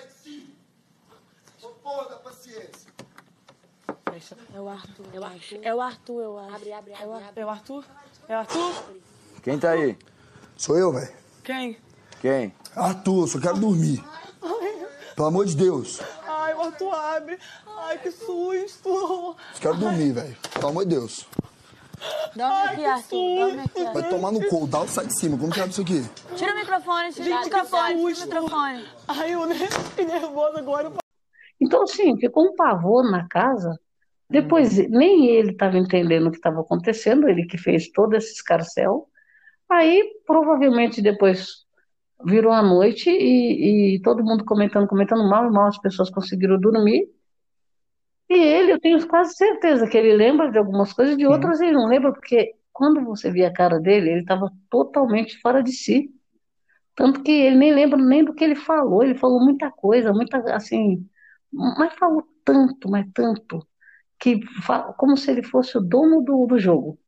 [1.82, 2.92] Porra da paciência.
[4.10, 4.36] Fecha.
[4.54, 5.06] É o Arthur.
[5.12, 6.54] É o Arthur, é o Arthur eu acho.
[6.54, 7.40] Abre, abre, É o, abre.
[7.40, 7.84] É o Arthur?
[8.28, 8.72] É o Arthur?
[9.42, 9.98] Quem tá aí?
[10.56, 11.08] Sou eu, velho.
[11.42, 11.76] Quem?
[12.20, 12.54] Quem?
[12.74, 14.02] Arthur, só quero dormir.
[15.14, 16.00] Pelo amor de Deus.
[16.26, 17.38] Ai, o Arthur abre.
[17.66, 19.36] Ai, que susto.
[19.54, 20.36] Só quero dormir, velho.
[20.52, 21.26] Pelo amor de Deus.
[22.34, 23.38] Dorme aqui, Arthur.
[23.38, 25.38] Dorme aqui, Vai tomar no cu, dá o sai de cima.
[25.38, 26.04] Como que abre isso aqui?
[26.34, 28.84] Tira o microfone, tira o Gente, que microfone, tira o microfone.
[29.08, 30.92] Ai, eu fiquei nervosa agora.
[31.60, 33.78] Então, assim, ficou um pavor na casa.
[34.28, 39.08] Depois, nem ele estava entendendo o que estava acontecendo, ele que fez todo esse escarcel.
[39.70, 41.64] Aí, provavelmente, depois
[42.24, 46.58] virou a noite e, e todo mundo comentando, comentando mal e mal, as pessoas conseguiram
[46.60, 47.08] dormir.
[48.28, 51.72] E ele, eu tenho quase certeza que ele lembra de algumas coisas, de outras ele
[51.72, 56.10] não lembra, porque quando você via a cara dele, ele estava totalmente fora de si.
[56.94, 60.38] Tanto que ele nem lembra nem do que ele falou, ele falou muita coisa, muita,
[60.54, 61.06] assim,
[61.52, 63.66] mas falou tanto, mas tanto,
[64.18, 64.40] que
[64.96, 66.98] como se ele fosse o dono do, do jogo,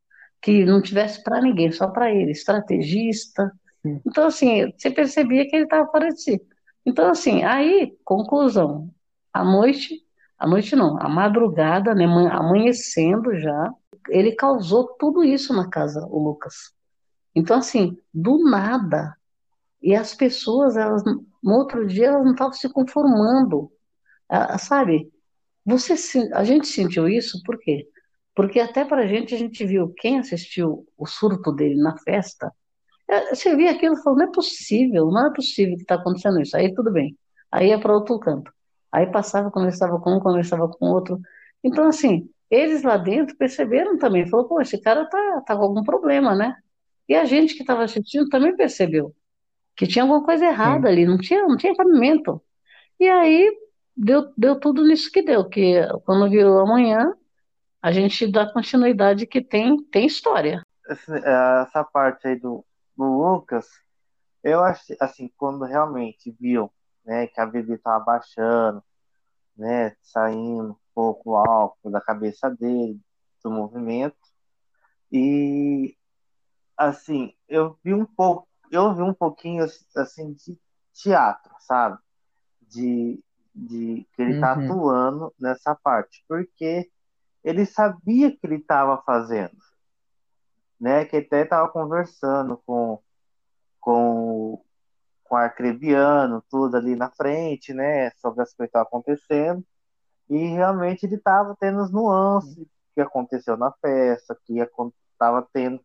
[0.42, 3.50] que não tivesse para ninguém, só para ele, estrategista.
[4.06, 6.40] Então, assim, você percebia que ele estava fora de si.
[6.84, 8.90] Então, assim, aí, conclusão,
[9.32, 9.96] à noite,
[10.38, 13.72] à noite não, à madrugada, né, amanhe- amanhecendo já,
[14.08, 16.54] ele causou tudo isso na casa, o Lucas.
[17.34, 19.14] Então, assim, do nada,
[19.82, 23.70] e as pessoas, elas, no outro dia, elas não estavam se conformando.
[24.28, 25.10] Ah, sabe?
[25.66, 25.94] Você,
[26.34, 27.88] a gente sentiu isso por quê?
[28.36, 32.52] Porque até pra gente, a gente viu quem assistiu o surto dele na festa.
[33.10, 36.40] eh, Você via aquilo e falou, não é possível, não é possível que está acontecendo
[36.42, 36.56] isso.
[36.56, 37.16] Aí tudo bem.
[37.52, 38.52] Aí ia para outro canto.
[38.92, 41.20] Aí passava, conversava com um, conversava com outro.
[41.64, 44.26] Então, assim, eles lá dentro perceberam também.
[44.28, 46.56] Falou, pô, esse cara tá, tá com algum problema, né?
[47.08, 49.14] E a gente que estava assistindo também percebeu
[49.76, 52.42] que tinha alguma coisa errada ali, não tinha, não tinha cabimento.
[53.00, 53.50] E aí
[53.96, 57.12] deu, deu tudo nisso que deu, que quando virou amanhã,
[57.86, 60.60] a gente dá continuidade que tem, tem história.
[60.88, 63.68] É, essa parte aí do, do Lucas,
[64.42, 66.68] eu acho assim, quando realmente viu,
[67.04, 68.82] né, que a bebê tava baixando,
[69.56, 73.00] né, saindo um pouco o álcool da cabeça dele,
[73.44, 74.16] do movimento,
[75.12, 75.96] e
[76.76, 80.58] assim, eu vi um pouco, eu vi um pouquinho assim de
[80.92, 81.98] teatro, sabe?
[82.62, 83.22] De,
[83.54, 84.64] de que ele tá Uhum.
[84.64, 86.90] atuando nessa parte, porque
[87.46, 89.56] ele sabia que ele estava fazendo,
[90.80, 91.04] né?
[91.04, 93.00] Que até estava conversando com
[93.80, 94.62] com
[95.24, 98.10] com o arcrebiano, tudo ali na frente, né?
[98.16, 99.64] Sobre as coisas que estavam acontecendo.
[100.28, 104.58] E realmente ele estava tendo as nuances que aconteceu na festa, que
[105.12, 105.80] estava tendo,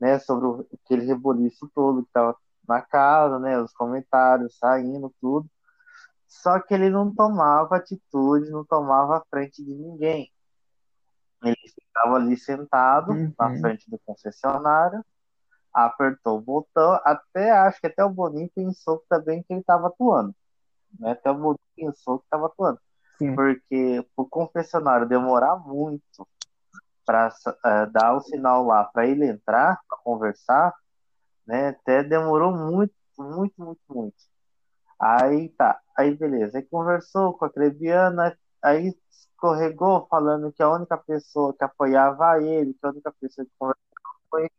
[0.00, 0.18] né?
[0.18, 2.36] Sobre o, aquele reboliço todo que estava
[2.68, 3.58] na casa, né?
[3.60, 5.48] Os comentários saindo, tudo.
[6.28, 10.33] Só que ele não tomava atitude, não tomava a frente de ninguém.
[11.50, 13.60] Ele ficava ali sentado na Uhum.
[13.60, 15.04] frente do concessionário,
[15.72, 20.34] apertou o botão, até acho que até o Boninho pensou também que ele estava atuando.
[20.98, 21.12] Né?
[21.12, 22.78] Até o Boninho pensou que estava atuando.
[23.18, 23.34] Sim.
[23.34, 26.26] Porque o concessionário demorar muito
[27.06, 27.28] para
[27.92, 30.74] dar o sinal lá para ele entrar, para conversar,
[31.46, 31.68] né?
[31.68, 34.16] Até demorou muito, muito, muito, muito.
[34.98, 36.58] Aí tá, aí beleza.
[36.58, 42.74] Aí conversou com a Crebiana, aí escorregou falando que a única pessoa que apoiava ele,
[42.74, 43.84] que a única pessoa que conversava
[44.30, 44.50] com ele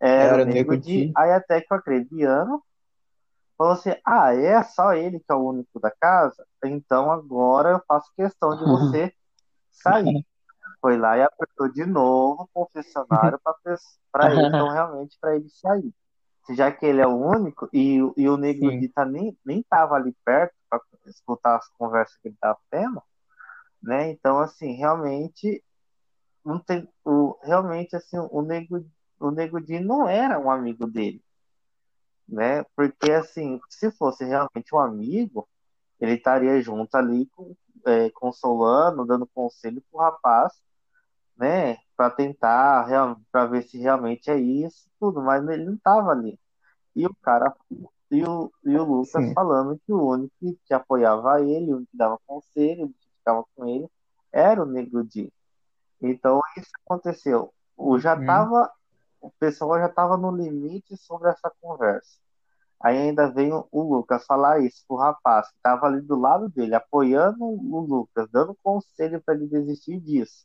[0.00, 1.08] era, Era o Nego Di.
[1.08, 1.12] Di.
[1.16, 2.62] Aí até que o Acrebiano
[3.56, 6.46] falou assim: Ah, é só ele que é o único da casa?
[6.64, 9.14] Então agora eu faço questão de você
[9.72, 10.26] sair.
[10.80, 13.38] Foi lá e apertou de novo o confessionário
[14.12, 15.94] para ele, então realmente para ele sair.
[16.50, 18.80] Já que ele é o único e, o- e o Nego Sim.
[18.80, 23.00] Di tá nem, nem tava ali perto para escutar as conversas que ele tava tendo,
[23.82, 24.10] né?
[24.10, 25.62] Então, assim, realmente
[26.44, 28.84] não tem o realmente assim o nego
[29.20, 31.22] o nego Di não era um amigo dele
[32.28, 35.48] né porque assim se fosse realmente um amigo
[36.00, 37.54] ele estaria junto ali com,
[37.86, 40.52] é, consolando dando conselho pro rapaz
[41.36, 42.86] né para tentar
[43.30, 46.38] para ver se realmente é isso tudo mas ele não tava ali
[46.94, 47.54] e o cara
[48.10, 49.32] e o, e o Lucas Sim.
[49.32, 50.34] falando que o único
[50.66, 52.92] que apoiava ele o único que dava conselho
[53.22, 53.88] ficava com ele
[54.32, 55.32] era o nego Di
[56.00, 57.52] então isso aconteceu.
[57.76, 58.26] O já Uhum.
[58.26, 58.70] tava,
[59.20, 62.18] o pessoal já tava no limite sobre essa conversa.
[62.80, 66.74] Aí ainda veio o Lucas falar isso pro rapaz que tava ali do lado dele,
[66.74, 70.44] apoiando o Lucas, dando conselho para ele desistir disso.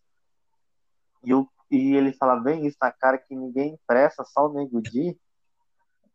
[1.23, 4.81] E, o, e ele fala bem isso na cara que ninguém empresta, só o Nego
[4.81, 5.19] Di.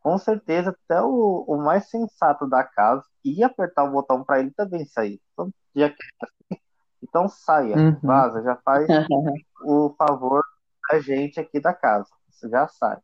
[0.02, 4.50] Com certeza até o, o mais sensato da casa ia apertar o botão para ele
[4.50, 5.20] também sair.
[5.32, 5.92] Então, já
[7.02, 8.00] então saia, Uhum.
[8.02, 8.88] vaza, já faz
[9.64, 10.42] o favor
[10.90, 12.08] da gente aqui da casa.
[12.30, 13.02] Você já sabe.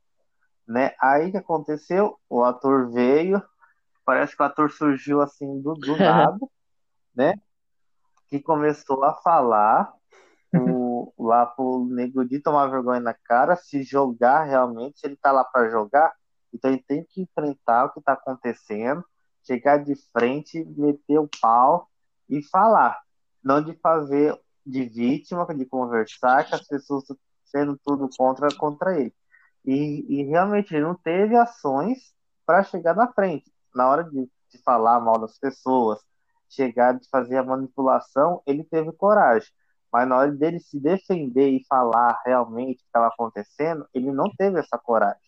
[0.67, 0.93] Né?
[1.01, 2.19] Aí o que aconteceu?
[2.29, 3.43] O ator veio,
[4.05, 6.39] parece que o ator surgiu assim do, do nada,
[7.15, 7.35] né?
[8.29, 9.93] Que começou a falar
[10.55, 15.33] o, lá pro Nego Di tomar vergonha na cara, se jogar realmente, se ele tá
[15.33, 16.13] lá para jogar,
[16.53, 19.05] então ele tem que enfrentar o que tá acontecendo,
[19.47, 21.89] chegar de frente, meter o pau
[22.29, 23.01] e falar,
[23.43, 27.05] não de fazer de vítima, de conversar, que as pessoas
[27.45, 29.15] sendo tudo contra contra ele.
[29.65, 33.51] E, e realmente ele não teve ações para chegar na frente.
[33.75, 36.01] Na hora de, de falar mal das pessoas,
[36.49, 39.49] chegar de fazer a manipulação, ele teve coragem.
[39.93, 44.31] Mas na hora dele se defender e falar realmente o que estava acontecendo, ele não
[44.37, 45.28] teve essa coragem.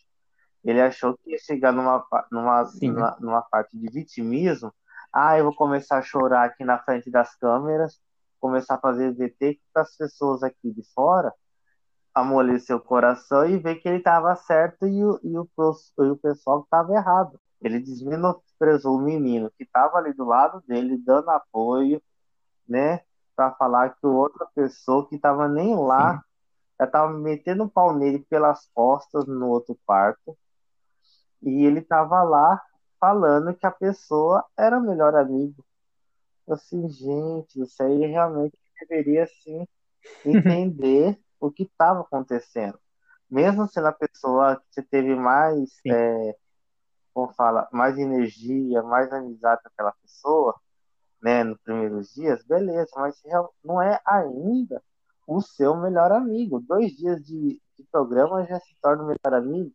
[0.65, 4.73] Ele achou que ia chegar numa, numa, numa, numa parte de vitimismo.
[5.13, 8.01] Ah, eu vou começar a chorar aqui na frente das câmeras,
[8.39, 11.33] começar a fazer VT para as pessoas aqui de fora
[12.15, 15.49] amolecer o coração e ver que ele estava certo e o, e o,
[15.99, 17.41] e o pessoal estava errado.
[17.61, 22.03] Ele desmenosprezou o menino que estava ali do lado dele, dando apoio,
[22.69, 23.01] né?
[23.37, 26.23] Para falar que outra pessoa que estava nem lá
[26.79, 30.37] já estava metendo um pau nele pelas costas no outro quarto.
[31.43, 32.61] E ele estava lá
[32.99, 35.65] falando que a pessoa era o melhor amigo.
[36.49, 39.67] Assim, gente, isso aí realmente deveria sim
[40.25, 42.79] entender o que estava acontecendo.
[43.31, 46.37] Mesmo sendo a pessoa que você teve mais, é,
[47.15, 50.61] como fala, mais energia, mais amizade com aquela pessoa,
[51.23, 53.21] né, nos primeiros dias, beleza, mas
[53.63, 54.83] não é ainda
[55.27, 56.61] o seu melhor amigo.
[56.61, 59.73] Dois dias de, de programa já se torna o melhor amigo.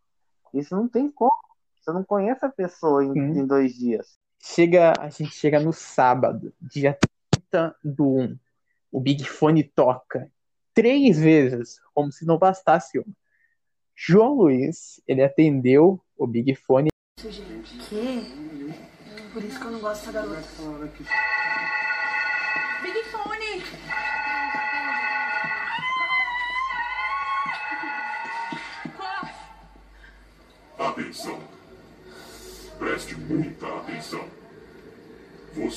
[0.54, 1.45] Isso não tem como.
[1.86, 3.40] Você não conhece a pessoa em, Sim.
[3.42, 4.18] em dois dias.
[4.42, 6.98] Chega, a gente chega no sábado, dia
[7.30, 8.40] 30 do 1.
[8.92, 10.32] O Big Fone toca
[10.74, 13.16] três vezes, como se não bastasse uma.
[13.96, 16.90] João Luiz, ele atendeu o Big Fone.
[17.18, 18.34] Que?
[19.32, 20.42] Por isso que eu não gosto dessa garota.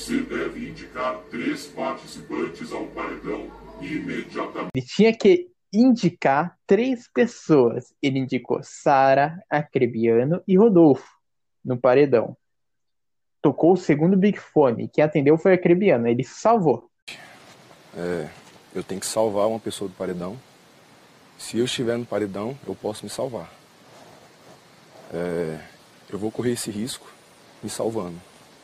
[0.09, 3.47] Você deve indicar três participantes ao paredão
[3.79, 4.71] imediatamente.
[4.73, 7.93] Ele tinha que indicar três pessoas.
[8.01, 11.07] Ele indicou Sara, Acrebiano e Rodolfo
[11.63, 12.35] no paredão.
[13.39, 14.89] Tocou o segundo Big Fone.
[14.91, 16.07] Quem atendeu foi Acrebiano.
[16.07, 16.89] Ele se salvou.
[17.95, 18.29] É,
[18.73, 20.39] eu tenho que salvar uma pessoa do paredão.
[21.37, 23.53] Se eu estiver no paredão, eu posso me salvar.
[25.13, 25.59] É,
[26.09, 27.05] eu vou correr esse risco
[27.61, 28.19] me salvando,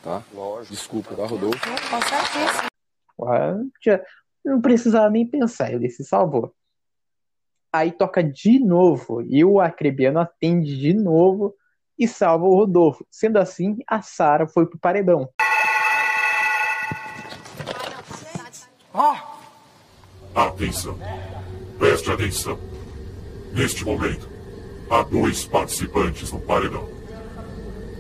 [0.06, 0.24] tá?
[0.32, 0.74] Lógico.
[0.74, 1.60] Desculpa, tá, Rodolfo?
[1.90, 2.68] Com certeza.
[4.46, 6.54] Não precisava nem pensar, ele se salvou.
[7.74, 11.54] Aí toca de novo e o Acrebiano atende de novo
[11.98, 13.06] e salva o Rodolfo.
[13.10, 15.28] Sendo assim, a Sara foi pro paredão.
[20.34, 20.98] Atenção.
[21.78, 22.60] Preste atenção.
[23.54, 24.30] Neste momento,
[24.90, 26.95] há dois participantes no paredão.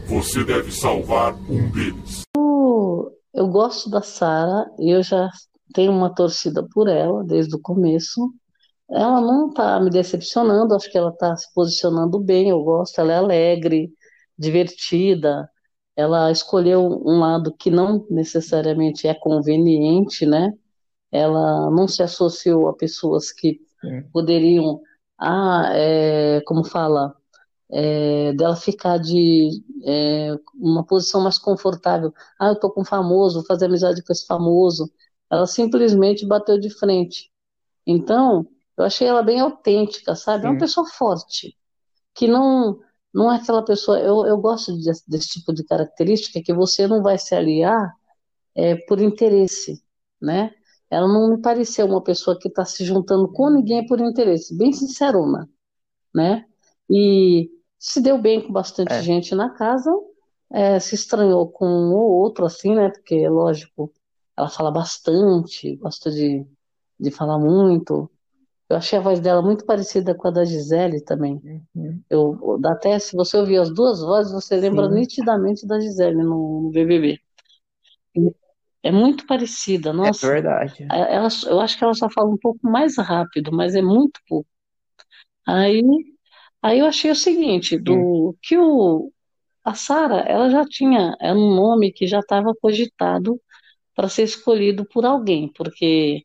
[0.08, 2.22] Você deve salvar um deles.
[2.38, 5.30] Eu, eu gosto da Sara e eu já
[5.74, 8.32] tenho uma torcida por ela desde o começo.
[8.90, 13.14] Ela não está me decepcionando, acho que ela está se posicionando bem, eu gosto, ela
[13.14, 13.92] é alegre,
[14.38, 15.50] divertida,
[15.96, 20.54] ela escolheu um lado que não necessariamente é conveniente, né?
[21.12, 23.60] Ela não se associou a pessoas que
[24.12, 24.80] poderiam,
[25.18, 27.16] ah, é, como fala,
[27.72, 29.50] é, dela ficar de
[29.86, 32.14] é, uma posição mais confortável.
[32.40, 34.92] Ah, eu tô com um famoso, vou fazer amizade com esse famoso.
[35.32, 37.32] Ela simplesmente bateu de frente.
[37.88, 38.48] Então,
[38.78, 40.46] eu achei ela bem autêntica, sabe?
[40.48, 40.60] É uma Sim.
[40.60, 41.58] pessoa forte,
[42.16, 42.80] que não
[43.14, 44.00] não é aquela pessoa.
[44.00, 47.94] Eu, eu gosto de- desse tipo de característica que você não vai se aliar
[48.56, 49.82] é, por interesse,
[50.22, 50.52] né?
[50.90, 54.72] Ela não me pareceu uma pessoa que está se juntando com ninguém por interesse, bem
[54.74, 55.50] sincerona,
[56.14, 56.46] né?
[56.90, 57.50] E
[57.88, 59.02] se deu bem com bastante É.
[59.02, 59.92] gente na casa,
[60.52, 62.90] é, se estranhou com um ou outro, assim, né?
[62.90, 63.94] Porque, lógico,
[64.36, 66.46] ela fala bastante, gosta de,
[67.00, 68.10] de falar muito.
[68.70, 71.40] Eu achei a voz dela muito parecida com a da Gisele também.
[72.10, 74.96] Eu, dá até, se você ouvir as duas vozes, você lembra Sim.
[74.96, 77.20] nitidamente da Gisele no, no BBB.
[78.82, 80.28] É muito parecida, É nossa.
[80.28, 80.88] verdade.
[80.92, 84.50] Ela, eu acho que ela só fala um pouco mais rápido, mas é muito pouco.
[85.48, 85.82] Aí,
[86.66, 89.12] aí eu achei o seguinte, do que o
[89.64, 93.42] a Sara, ela já tinha, era um nome que já estava cogitado
[93.96, 96.24] para ser escolhido por alguém, porque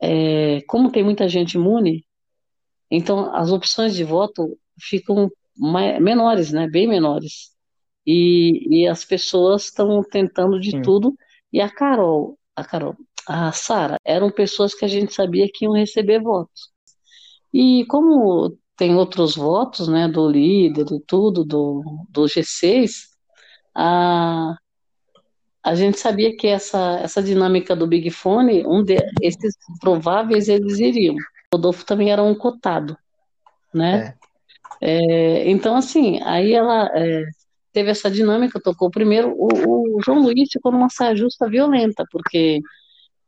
[0.00, 2.04] é, como tem muita gente imune,
[2.90, 5.30] então as opções de voto ficam
[6.00, 6.68] menores, né?
[6.68, 7.52] Bem menores.
[8.06, 11.14] E, e as pessoas estão tentando de tudo.
[11.52, 12.96] E a Carol, a Carol,
[13.28, 16.70] a Sara, eram pessoas que a gente sabia que iam receber votos.
[17.52, 23.12] E como tem outros votos, né, do líder e tudo, do, do G6,
[23.74, 24.56] a,
[25.62, 30.78] a gente sabia que essa, essa dinâmica do Big Fone, um de, esses prováveis eles
[30.78, 31.14] iriam.
[31.14, 32.96] O Rodolfo também era um cotado,
[33.72, 34.14] né?
[34.80, 37.24] É, então, assim, aí ela é,
[37.72, 39.32] teve essa dinâmica, tocou primeiro.
[39.36, 42.60] O, o João Luiz ficou numa saia justa violenta, porque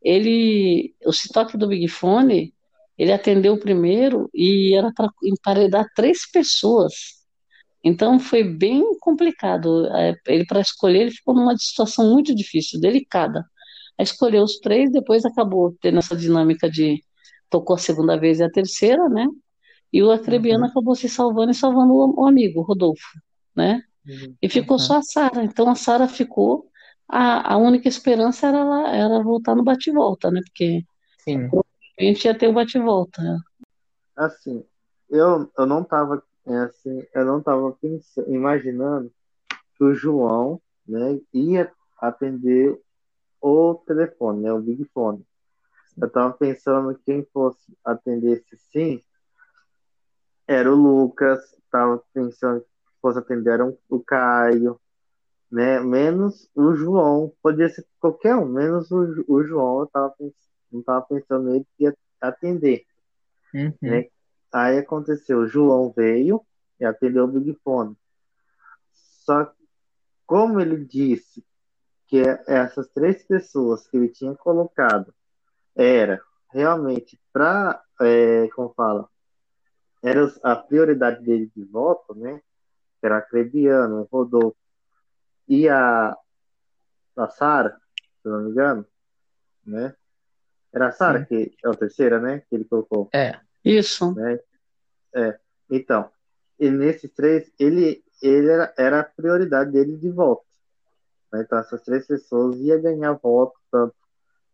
[0.01, 2.53] ele, o citoque do Big Fone,
[2.97, 6.93] ele atendeu primeiro e era para emparedar três pessoas.
[7.83, 9.85] Então foi bem complicado.
[9.95, 13.45] É, Ele, para escolher, ele ficou numa situação muito difícil, delicada.
[13.99, 17.01] Escolheu os três, depois acabou tendo essa dinâmica de
[17.49, 19.27] tocou a segunda vez e a terceira, né?
[19.93, 23.19] E o acrebiano acabou se salvando e salvando o, o amigo, o Rodolfo,
[23.55, 23.81] né?
[24.41, 25.43] E ficou só a Sara.
[25.43, 26.69] Então a Sara ficou.
[27.07, 30.41] A, a única esperança era, ela, era voltar no bate-volta, né?
[30.43, 30.83] Porque
[31.23, 31.49] Sim.
[31.97, 33.21] A gente ia ter o bate-volta.
[33.21, 33.39] né?
[34.15, 34.63] Assim,
[35.09, 39.11] eu, eu não tava é, assim, eu não tava pensando, imaginando
[39.75, 42.79] que o João, né, ia atender
[43.41, 45.25] o telefone, né, o Big Fone.
[45.97, 49.01] Eu tava pensando que quem fosse atender esse sim
[50.47, 51.39] era o Lucas,
[51.71, 52.67] tava pensando que
[53.01, 54.79] fosse atender um- o Caio,
[55.51, 60.35] né, menos o João, podia ser qualquer um, menos o, o João, eu tava pensando,
[60.75, 62.85] não tava pensando nele que ia atender
[63.81, 64.09] né?
[64.51, 66.45] Aí aconteceu, o João veio
[66.79, 67.97] e atendeu o Big Fone.
[68.93, 69.65] Só que,
[70.25, 71.45] como ele disse
[72.07, 75.13] que essas três pessoas que ele tinha colocado
[75.75, 76.21] era
[76.51, 77.83] realmente para,
[78.53, 79.09] como fala,
[80.03, 82.41] era a prioridade dele de voto, né?
[83.01, 84.57] Era a Clebiano, o Rodolfo
[85.47, 86.15] e a,
[87.15, 87.79] a Sara,
[88.21, 88.85] se não me engano,
[89.65, 89.95] né?
[90.75, 92.43] Era a Sara que é a terceira, né?
[92.49, 93.09] Que ele colocou.
[93.13, 93.39] É.
[93.63, 94.13] Isso.
[94.13, 94.37] né?
[95.15, 95.39] É.
[95.71, 96.09] Então,
[96.59, 100.43] e nesses três, ele, ele era, era a prioridade dele de voto.
[101.31, 101.41] né?
[101.45, 103.95] Então, essas três pessoas iam ganhar voto, tanto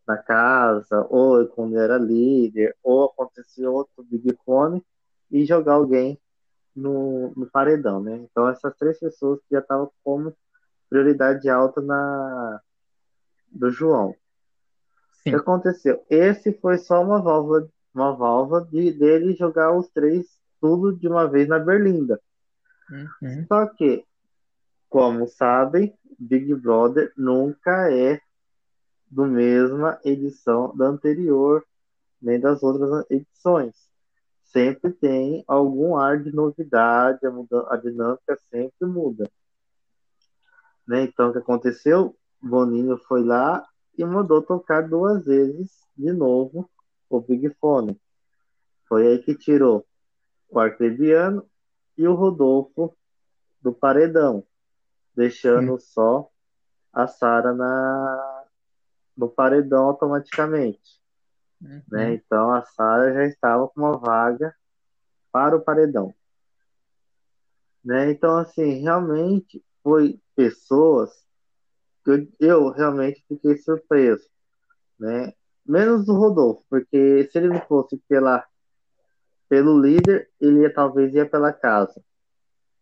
[0.07, 4.83] na casa, ou quando era líder, ou acontecia outro Big Fone,
[5.31, 6.19] e jogar alguém
[6.75, 8.15] no, no paredão, né?
[8.15, 10.35] Então, essas três pessoas já estavam como
[10.89, 12.61] prioridade alta na
[13.51, 14.15] do João.
[15.23, 16.03] Que aconteceu?
[16.09, 21.27] Esse foi só uma válvula, uma válvula de, dele jogar os três tudo de uma
[21.27, 22.19] vez na Berlinda.
[22.89, 23.45] Uhum.
[23.47, 24.05] Só que,
[24.89, 28.19] como sabem, Big Brother nunca é
[29.09, 31.65] do mesma edição da anterior,
[32.21, 33.75] nem das outras edições.
[34.43, 39.29] Sempre tem algum ar de novidade, a, muda- a dinâmica sempre muda.
[40.87, 41.03] Né?
[41.03, 42.15] Então, o que aconteceu?
[42.41, 43.65] Boninho foi lá
[43.97, 46.69] e mandou tocar duas vezes de novo
[47.09, 47.99] o Big Fone.
[48.87, 49.85] Foi aí que tirou
[50.49, 51.45] o Arcrebiano
[51.97, 52.95] e o Rodolfo
[53.61, 54.45] do paredão.
[55.15, 56.29] deixando só
[56.93, 58.45] a Sara na
[59.15, 60.99] no paredão automaticamente,
[61.91, 62.13] né?
[62.13, 64.55] Então a Sara já estava com uma vaga
[65.31, 66.13] para o paredão,
[67.83, 68.09] né?
[68.11, 71.11] Então assim, realmente foi pessoas
[72.05, 74.27] eu, eu realmente fiquei surpreso,
[74.99, 75.33] né?
[75.65, 78.45] Menos o Rodolfo, porque se ele não fosse pela
[79.47, 82.01] pelo líder, ele ia, talvez ia pela casa,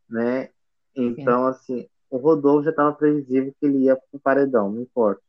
[0.08, 0.52] né?
[0.96, 5.22] Então, assim, o Rodolfo já estava previsível que ele ia para o paredão, não importa.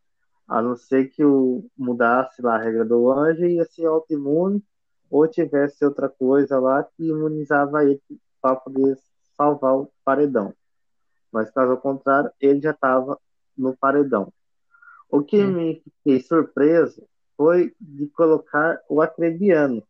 [0.46, 4.62] A não ser que o mudasse lá a regra do anjo e ia ser autoimune,
[5.10, 8.00] ou tivesse outra coisa lá que imunizava ele
[8.40, 8.98] para poder
[9.34, 10.54] salvar o paredão.
[11.32, 13.18] Mas caso contrário, ele já estava
[13.60, 14.32] no paredão.
[15.08, 17.06] O que me fiquei surpreso
[17.36, 19.82] foi de colocar o acrebiano.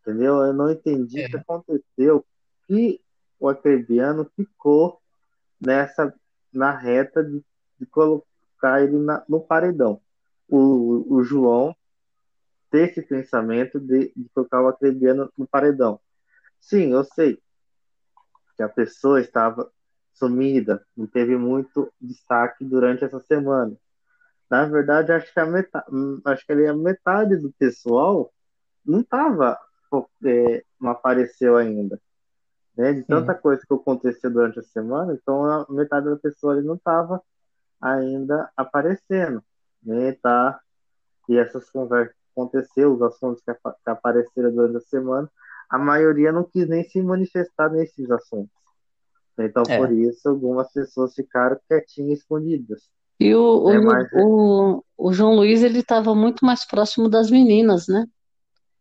[0.00, 0.42] Entendeu?
[0.42, 2.24] Eu não entendi o que aconteceu.
[2.66, 3.00] Que
[3.38, 5.00] o acrebiano ficou
[5.60, 6.12] nessa
[6.52, 7.42] na reta de,
[7.78, 10.00] de colocar ele na, no paredão.
[10.48, 11.74] O, o João
[12.70, 16.00] ter esse pensamento de, de colocar o acrebiano no paredão.
[16.60, 17.38] Sim, eu sei
[18.56, 19.70] que a pessoa estava
[20.12, 23.74] sumida, não teve muito destaque durante essa semana.
[24.50, 25.86] Na verdade, acho que a metade,
[26.24, 28.32] acho que a metade do pessoal
[28.84, 29.58] não estava,
[30.24, 31.98] é, não apareceu ainda
[32.76, 32.92] né?
[32.92, 37.22] De tanta coisa que aconteceu durante a semana, então a metade da pessoa não estava
[37.80, 39.42] ainda aparecendo,
[39.82, 40.12] né?
[40.22, 40.60] Tá?
[41.28, 45.30] E essas conversas aconteceu, os assuntos que, que apareceram durante a semana,
[45.68, 48.61] a maioria não quis nem se manifestar nesses assuntos.
[49.38, 49.78] Então, É.
[49.78, 52.82] por isso, algumas pessoas ficaram quietinhas, escondidas.
[53.18, 57.30] E o, É, o, mas- o, o João Luiz, ele estava muito mais próximo das
[57.30, 58.04] meninas, né?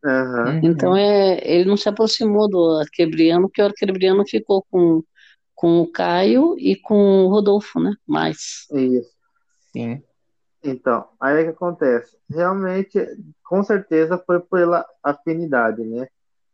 [0.04, 0.60] Aham.
[0.64, 5.04] Então é, ele não se aproximou do Arquebriano, porque o Arquebriano ficou com,
[5.54, 7.94] com o Caio e com o Rodolfo, né?
[8.08, 8.66] Mais.
[8.72, 9.12] Isso.
[9.72, 10.02] Sim.
[10.64, 12.18] Então, aí o que acontece?
[12.30, 13.00] Realmente,
[13.44, 16.08] com certeza foi pela afinidade, né?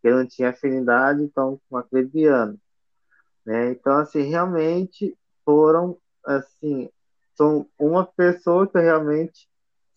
[0.04, 2.58] Ele não tinha afinidade, então, com a Clebiano,
[3.48, 3.72] né?
[3.72, 6.90] Então, assim, realmente foram, assim,
[7.34, 9.48] são uma pessoa que eu realmente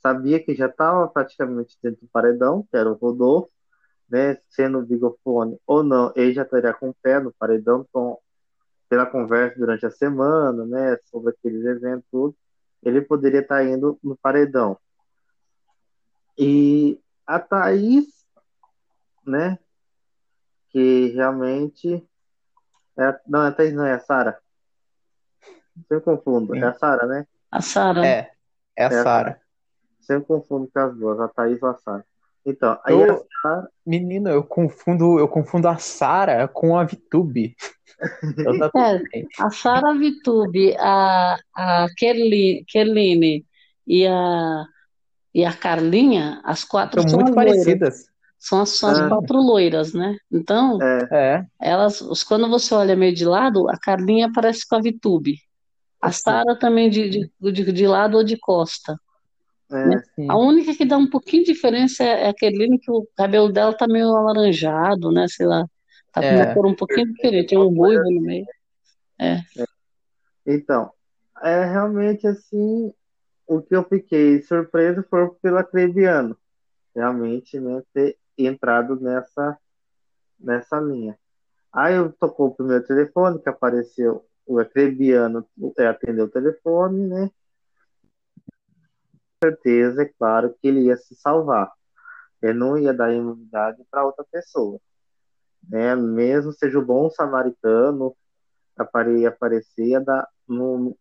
[0.01, 3.51] sabia que já estava praticamente dentro do paredão, que era o Rodolfo,
[4.09, 4.39] né?
[4.49, 8.17] Sendo bigofone ou não, ele já estaria com o pé no paredão, com,
[8.89, 10.97] pela conversa durante a semana, né?
[11.11, 12.37] Sobre aqueles eventos, tudo
[12.83, 14.79] ele poderia estar indo no paredão.
[16.39, 18.07] E a Thaís,
[19.27, 19.59] né?
[20.71, 22.07] Que realmente.
[23.01, 24.39] É, não, a Thaís não é a Sara.
[25.89, 26.55] Sempre confundo.
[26.55, 27.27] É a Sara, né?
[27.51, 28.07] A Sara.
[28.07, 28.31] É,
[28.77, 29.41] é a Sara.
[30.01, 32.05] Sempre confundo com as duas, a Thaís ou a Sara.
[32.45, 33.69] Então, aí Eu- a Sara.
[33.87, 37.57] Menino, eu confundo, eu confundo a Sara com a Vitube.
[38.47, 39.03] Eu É,
[39.39, 43.45] a Sara Vitube, a, a Kerli- Kerline
[43.87, 44.65] e a,
[45.35, 47.53] e a Carlinha, as quatro São são muito as loiras.
[47.65, 48.10] parecidas.
[48.41, 49.09] São as, são as Ah.
[49.09, 50.17] quatro loiras, né?
[50.33, 51.45] Então, É.
[51.61, 55.37] elas, os- quando você olha meio de lado, a Carlinha parece com a Vitube.
[56.01, 58.99] A Sara também de, de, de, de lado ou de costa.
[59.69, 60.03] né?
[60.29, 63.73] A única que dá um pouquinho de diferença é a Kerline, que o cabelo dela
[63.77, 65.27] tá meio alaranjado, né?
[65.29, 65.65] Sei lá.
[66.13, 66.55] Tá com uma É.
[66.55, 67.51] cor um pouquinho diferente.
[67.51, 68.47] Tem um ruivo no meio.
[69.21, 69.41] É.
[70.47, 70.91] Então,
[71.43, 72.93] é realmente assim,
[73.47, 76.37] o que eu fiquei surpreso foi pela Clebiano,
[76.97, 79.59] realmente, né, ter entrado nessa
[80.39, 81.19] nessa linha.
[81.73, 85.47] Aí eu tocou o primeiro telefone, que apareceu o Acrebiano
[85.79, 87.31] é, atendeu o telefone, né?
[89.41, 91.71] Com certeza, é claro que ele ia se salvar.
[92.43, 94.81] Ele não ia dar imunidade para outra pessoa,
[95.69, 95.95] né?
[95.95, 98.17] Mesmo seja o bom samaritano,
[98.77, 100.03] apare- aparecer, ia,
[100.49, 100.97] não,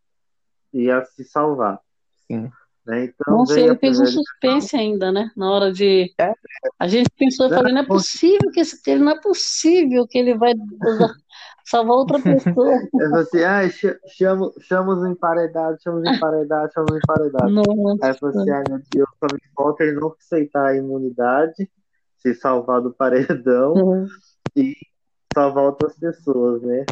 [0.73, 1.80] ia se salvar.
[2.27, 2.51] Sim.
[2.86, 3.05] Né?
[3.05, 5.32] Então, veio ele fez um suspense ainda, né?
[5.36, 6.13] Na hora de.
[6.80, 10.17] A gente pensou, eu falei, não é possível que esse, ele não é possível que
[10.17, 10.53] ele vai
[11.65, 12.80] salvar outra pessoa.
[12.91, 17.53] Falei assim, ah, ch- chamo, chama os emparedados, chama os emparedados, chama os emparedados.
[17.53, 18.07] Nossa.
[18.07, 21.69] Aí falei assim, ai meu Deus, só me falta ele não aceitar a imunidade,
[22.17, 24.07] se salvar do paredão Uhum.
[24.55, 24.73] e
[25.34, 26.86] salvar outras pessoas, né?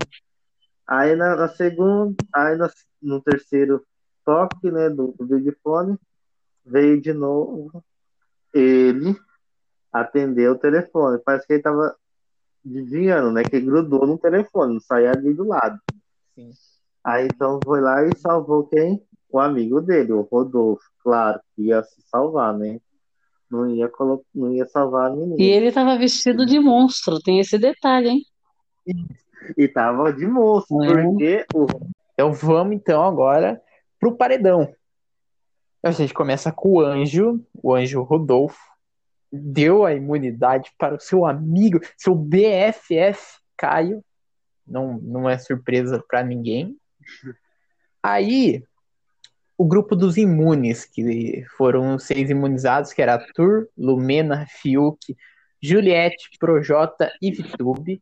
[0.87, 2.69] Aí na, na segunda, aí na-
[3.01, 3.83] no terceiro
[4.27, 5.97] toque, né, do, do Big Fone,
[6.65, 7.81] veio de novo
[8.53, 9.15] ele
[9.91, 11.21] atender o telefone.
[11.23, 11.95] Parece que ele tava
[12.63, 13.43] desviando, né?
[13.43, 15.79] Que grudou no telefone, não saía ali do lado.
[16.35, 16.51] Sim.
[17.05, 19.01] Aí então foi lá e salvou quem?
[19.29, 20.83] O amigo dele, o Rodolfo.
[21.01, 22.81] Claro, que ia se salvar, né?
[23.49, 24.25] Não ia, colo...
[24.35, 25.35] não ia salvar a menina.
[25.39, 28.21] E ele estava vestido de monstro, tem esse detalhe, hein?
[29.57, 31.01] E tava de monstro, É.
[31.03, 31.65] porque o,
[32.13, 33.61] Então vamos então agora
[33.99, 34.73] pro paredão.
[35.83, 38.59] A gente começa com o anjo, o anjo Rodolfo,
[39.31, 44.03] deu a imunidade para o seu amigo, seu BFF Caio.
[44.65, 46.77] Não, não é surpresa para ninguém.
[48.01, 48.63] Aí,
[49.57, 55.15] o grupo dos imunes, que foram os seis imunizados, que era Arthur, Lumena, Fiuk,
[55.61, 58.01] Juliette, Projota e Vitube,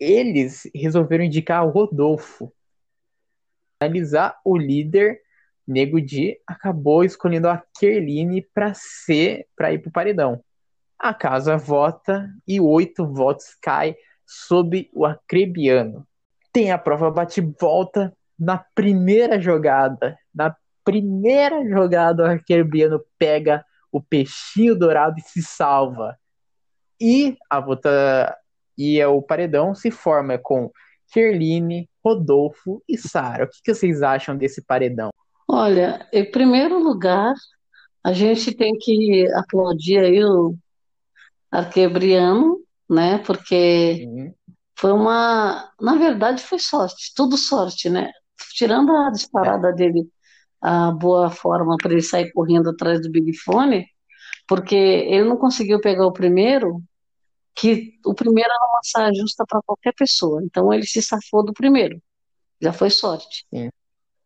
[0.00, 2.52] eles resolveram indicar o Rodolfo.
[3.82, 5.20] Analisar o líder,
[5.66, 10.42] Nego Di, acabou escolhendo a Kerline para ser, para ir pro paredão.
[10.98, 16.06] A casa vota e oito votos cai sob o acrebiano.
[16.52, 20.16] Tem a prova bate-volta na primeira jogada.
[20.32, 20.54] Na
[20.84, 26.16] primeira jogada, o acrebiano pega o peixinho dourado e se salva.
[27.00, 28.36] E a vota
[28.78, 30.70] e o paredão se forma com
[31.12, 33.44] Kerline, Rodolfo e Sara.
[33.44, 35.10] O que, que vocês acham desse paredão?
[35.48, 37.34] Olha, em primeiro lugar,
[38.02, 40.54] a gente tem que aplaudir aí o
[41.50, 43.18] Arquebriano, né?
[43.18, 44.06] Porque
[44.76, 45.70] foi uma.
[45.80, 48.10] Na verdade, foi sorte, tudo sorte, né?
[48.54, 50.08] Tirando a disparada dele,
[50.60, 53.86] a boa forma para ele sair correndo atrás do Big Fone,
[54.48, 56.82] porque ele não conseguiu pegar o primeiro,
[57.54, 60.42] que o primeiro era uma saia justa para qualquer pessoa.
[60.44, 62.00] Então ele se safou do primeiro.
[62.60, 63.46] Já foi sorte.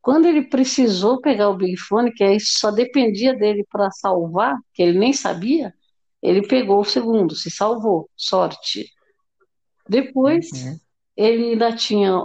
[0.01, 4.83] Quando ele precisou pegar o Big Fone, que aí só dependia dele para salvar, que
[4.83, 5.75] ele nem sabia,
[6.23, 8.09] ele pegou o segundo, se salvou.
[8.17, 8.89] Sorte.
[9.89, 10.49] Depois,
[11.17, 12.21] ele ainda tinha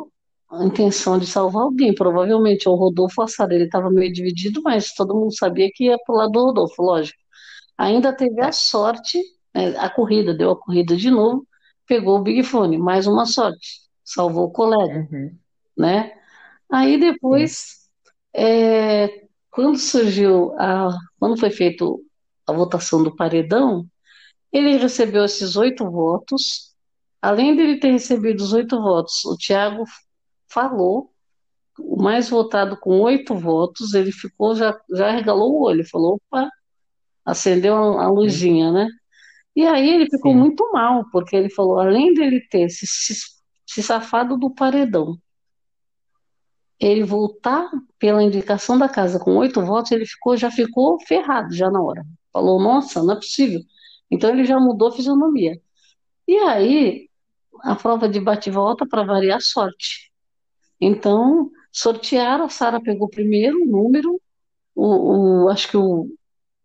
[0.51, 5.15] a intenção de salvar alguém, provavelmente o Rodolfo Assad, ele estava meio dividido, mas todo
[5.15, 7.17] mundo sabia que ia pro lado do Rodolfo, lógico.
[7.77, 9.17] Ainda teve a sorte,
[9.53, 11.47] né, a corrida, deu a corrida de novo,
[11.87, 15.07] pegou o Big Fone, mais uma sorte, salvou o colega,
[15.77, 16.13] né?
[16.71, 17.89] Aí depois,
[18.33, 20.89] é, quando surgiu a,
[21.19, 22.01] quando foi feito
[22.47, 23.85] a votação do paredão,
[24.51, 26.71] ele recebeu esses oito votos.
[27.21, 29.83] Além dele ter recebido os oito votos, o Tiago
[30.49, 31.11] falou,
[31.79, 36.49] o mais votado com oito votos, ele ficou, já, já regalou o olho, falou, opa,
[37.25, 38.87] acendeu a, a luzinha, né?
[39.55, 44.37] E aí ele ficou muito mal, porque ele falou, além dele ter se, se, safado
[44.37, 45.17] do paredão,
[46.79, 51.69] ele voltar pela indicação da casa com oito votos, ele ficou, já ficou ferrado já
[51.69, 52.03] na hora.
[52.33, 53.59] Falou, nossa, não é possível.
[54.09, 55.61] Então ele já mudou a fisionomia.
[56.27, 57.09] E aí,
[57.63, 60.11] a prova de bate-volta para variar a sorte.
[60.81, 64.21] Então, sortearam, a Sara pegou o primeiro número,
[64.75, 66.07] o, o- acho que o,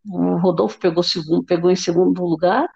[0.08, 2.68] o Rodolfo pegou, segundo, pegou em segundo lugar,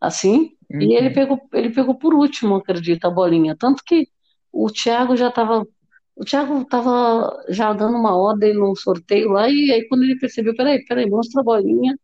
[0.00, 3.54] assim, e ele pegou, ele pegou por último, acredito, a bolinha.
[3.56, 4.08] Tanto que
[4.52, 5.66] o Thiago já estava.
[6.14, 10.54] O Thiago estava já dando uma ordem no sorteio lá, e aí quando ele percebeu,
[10.54, 11.98] peraí, peraí, mostra a bolinha,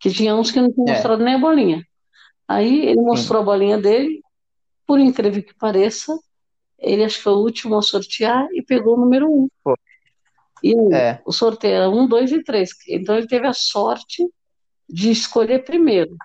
[0.00, 0.92] que tinha uns que não tinham É.
[0.92, 1.82] mostrado nem a bolinha.
[2.48, 4.22] Aí ele mostrou a bolinha dele,
[4.86, 6.18] por incrível que pareça,
[6.78, 9.48] ele acho que foi o último a sortear e pegou o número um.
[9.62, 9.76] Foi.
[10.62, 11.20] E o- É.
[11.26, 12.70] o sorteio era um, dois e três.
[12.88, 14.26] Então ele teve a sorte
[14.88, 16.16] de escolher primeiro.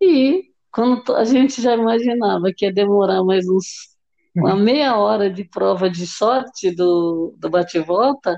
[0.00, 3.92] E quando a gente já imaginava que ia demorar mais uns
[4.34, 8.34] uma meia hora de prova de sorte do, do bate-volta,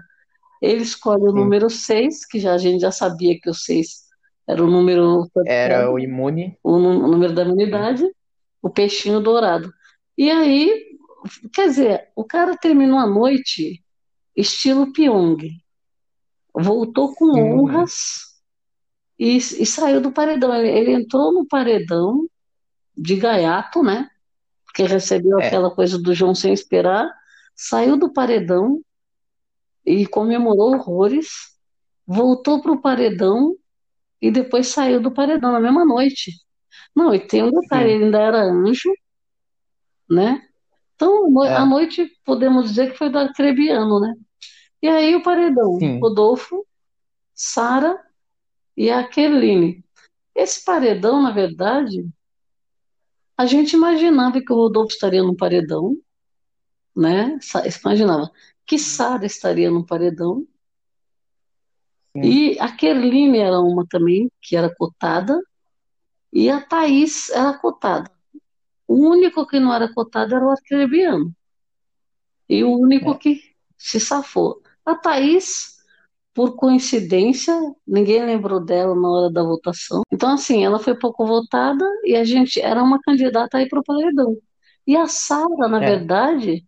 [0.60, 4.02] ele escolhe o número 6, que já, a gente já sabia que o 6
[4.48, 6.58] era o número Era o imune.
[6.64, 8.04] o o número da imunidade,
[8.60, 9.72] o peixinho dourado.
[10.18, 10.98] E aí,
[11.52, 13.82] quer dizer, o cara terminou a noite
[14.36, 15.38] estilo Pyong.
[16.54, 17.94] Voltou com honras
[19.18, 20.54] e, e saiu do paredão.
[20.54, 22.28] Ele, ele entrou no paredão
[22.96, 24.08] de gaiato, né?
[24.64, 25.46] Porque recebeu É.
[25.46, 27.08] aquela coisa do João sem esperar,
[27.54, 28.80] saiu do paredão
[29.84, 31.28] e comemorou horrores,
[32.06, 33.54] voltou para o paredão
[34.20, 36.32] e depois saiu do paredão na mesma noite.
[36.94, 38.90] Não, e tem um detalhe, ele ainda era anjo,
[40.08, 40.42] né?
[40.94, 41.56] Então, É.
[41.56, 44.14] a noite podemos dizer que foi do Acrebiano, né?
[44.84, 45.98] E aí o paredão, Sim.
[45.98, 46.66] Rodolfo,
[47.34, 47.98] Sara
[48.76, 49.08] e a.
[50.34, 52.06] Esse paredão, na verdade,
[53.34, 55.96] a gente imaginava que o Rodolfo estaria no paredão,
[56.94, 57.38] né?
[57.82, 58.30] Imaginava
[58.66, 60.46] que Sara estaria no paredão.
[62.14, 65.40] E a Kerline era uma também, que era cotada,
[66.30, 68.10] e a Thaís era cotada.
[68.86, 71.34] O único que não era cotado era o Arcrebiano.
[72.46, 73.40] E o único que
[73.78, 74.62] se safou.
[74.84, 75.74] A Thaís,
[76.34, 77.54] por coincidência,
[77.86, 80.02] ninguém lembrou dela na hora da votação.
[80.12, 83.84] Então, assim, ela foi pouco votada e a gente era uma candidata aí para o
[83.84, 84.36] paredão.
[84.86, 85.86] E a Sara, na É.
[85.90, 86.64] verdade,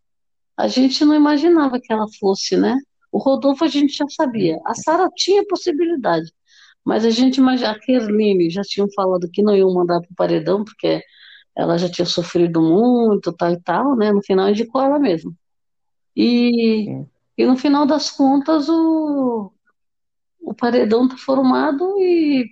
[0.56, 2.78] a gente não imaginava que ela fosse, né?
[3.12, 4.58] O Rodolfo a gente já sabia.
[4.66, 6.30] A Sara tinha possibilidade.
[6.84, 10.14] Mas a gente imaginava, a Kerline já tinham falado que não iam mandar para o
[10.16, 11.02] paredão, porque
[11.56, 14.12] ela já tinha sofrido muito, tal e tal, né?
[14.12, 15.32] No final indicou ela mesma.
[16.16, 17.04] E,
[17.37, 19.53] e no final das contas, o,
[20.41, 22.47] o paredão está formado e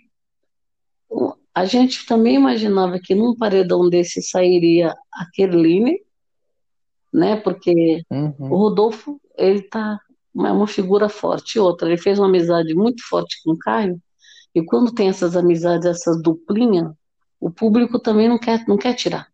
[1.54, 6.00] a gente também imaginava que num paredão desse sairia a Kerline,
[7.12, 7.36] né?
[7.36, 10.00] Porque o Rodolfo, ele tá
[10.36, 11.60] é uma figura forte.
[11.60, 14.02] Outra, ele fez uma amizade muito forte com o Caio,
[14.54, 16.92] e quando tem essas amizades, essas duplinhas,
[17.40, 19.28] o público também não quer, não quer tirar.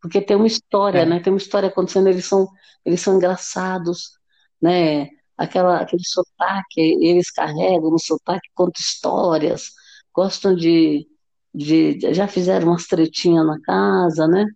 [0.00, 1.20] Porque tem uma história, né?
[1.20, 2.48] Tem uma história acontecendo, eles são,
[2.84, 4.18] eles são engraçados,
[4.60, 5.08] né?
[5.36, 9.70] Aquela, aquele sotaque, eles carregam no sotaque, contam histórias,
[10.14, 11.06] gostam de,
[11.54, 14.46] de, já fizeram umas tretinhas na casa, né?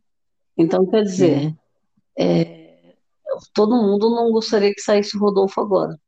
[0.56, 1.54] Então, quer dizer,
[2.18, 2.94] é,
[3.54, 5.98] todo mundo não gostaria que saísse o Rodolfo agora.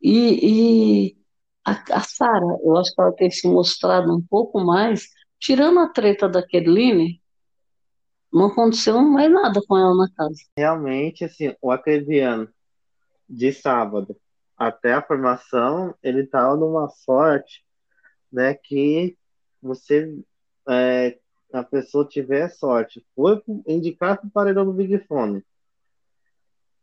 [0.00, 1.16] E, e
[1.64, 5.88] a, a Sara, eu acho que ela tem se mostrado um pouco mais, tirando a
[5.88, 7.20] treta da Kerline,
[8.32, 10.36] não aconteceu mais nada com ela na casa.
[10.56, 12.48] Realmente, assim, o acreviano
[13.28, 14.16] de sábado
[14.56, 17.64] até a formação, ele estava numa sorte,
[18.32, 19.16] né, que
[19.60, 20.18] você,
[20.68, 21.18] é,
[21.52, 23.04] a pessoa tiver sorte.
[23.14, 25.44] Foi indicar para o paredão do Big Fone.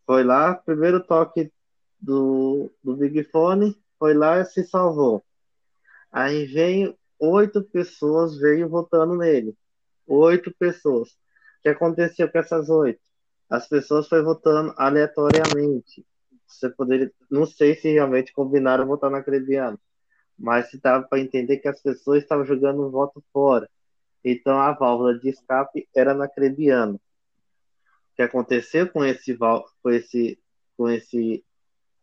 [0.06, 1.52] Foi lá, primeiro toque
[2.00, 5.24] do, do Big Fone, foi lá e se salvou.
[6.12, 9.58] Aí veio oito pessoas, veio votando nele.
[10.06, 11.10] Oito pessoas.
[11.10, 13.02] O que aconteceu com essas oito?
[13.50, 16.06] As pessoas foram votando aleatoriamente.
[16.60, 19.80] Você poderia, não sei se realmente combinaram votar na Crebiano,
[20.38, 23.70] mas se dava para entender que as pessoas estavam jogando um voto fora.
[24.24, 26.96] Então a válvula de escape era na Crebiano.
[26.96, 30.40] O que aconteceu com esse com esse
[30.78, 31.44] com esse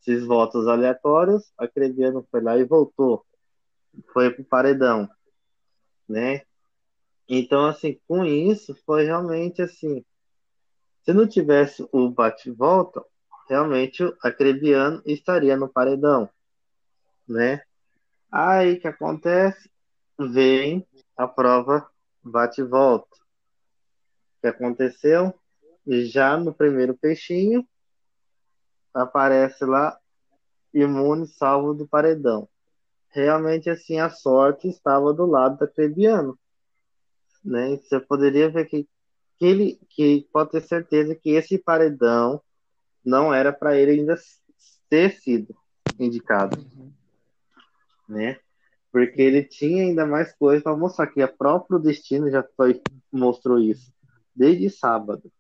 [0.01, 3.25] esses votos aleatórios, a Crebiano foi lá e voltou.
[4.13, 5.09] Foi pro paredão,
[6.09, 6.43] né?
[7.29, 10.05] Então, assim, com isso, foi realmente assim.
[11.03, 13.05] Se não tivesse o bate-volta,
[13.51, 16.31] realmente o Acrebiano estaria no paredão,
[17.29, 17.63] né?
[18.31, 19.69] Aí que acontece?
[20.19, 20.87] Vem
[21.17, 21.91] a prova
[22.23, 23.17] bate-volta.
[23.17, 25.35] O que aconteceu?
[25.87, 27.67] Já no primeiro peixinho,
[28.95, 29.99] aparece lá
[30.73, 32.49] imune salvo do paredão.
[33.09, 36.39] Realmente, assim, a sorte estava do lado da Acrebiano
[37.45, 37.77] né?
[37.77, 38.89] Você poderia ver que,
[39.39, 42.41] que ele que pode ter certeza que esse paredão
[43.05, 44.17] não era para ele ainda
[44.89, 45.55] ter sido
[45.99, 46.59] indicado,
[48.09, 48.39] né?
[48.93, 52.83] Porque ele tinha ainda mais coisas para mostrar que a próprio destino já foi
[53.13, 53.93] mostrou isso
[54.35, 55.31] desde sábado,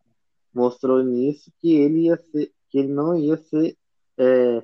[0.54, 3.76] mostrou nisso que ele ia ser que ele não ia ser
[4.16, 4.62] é,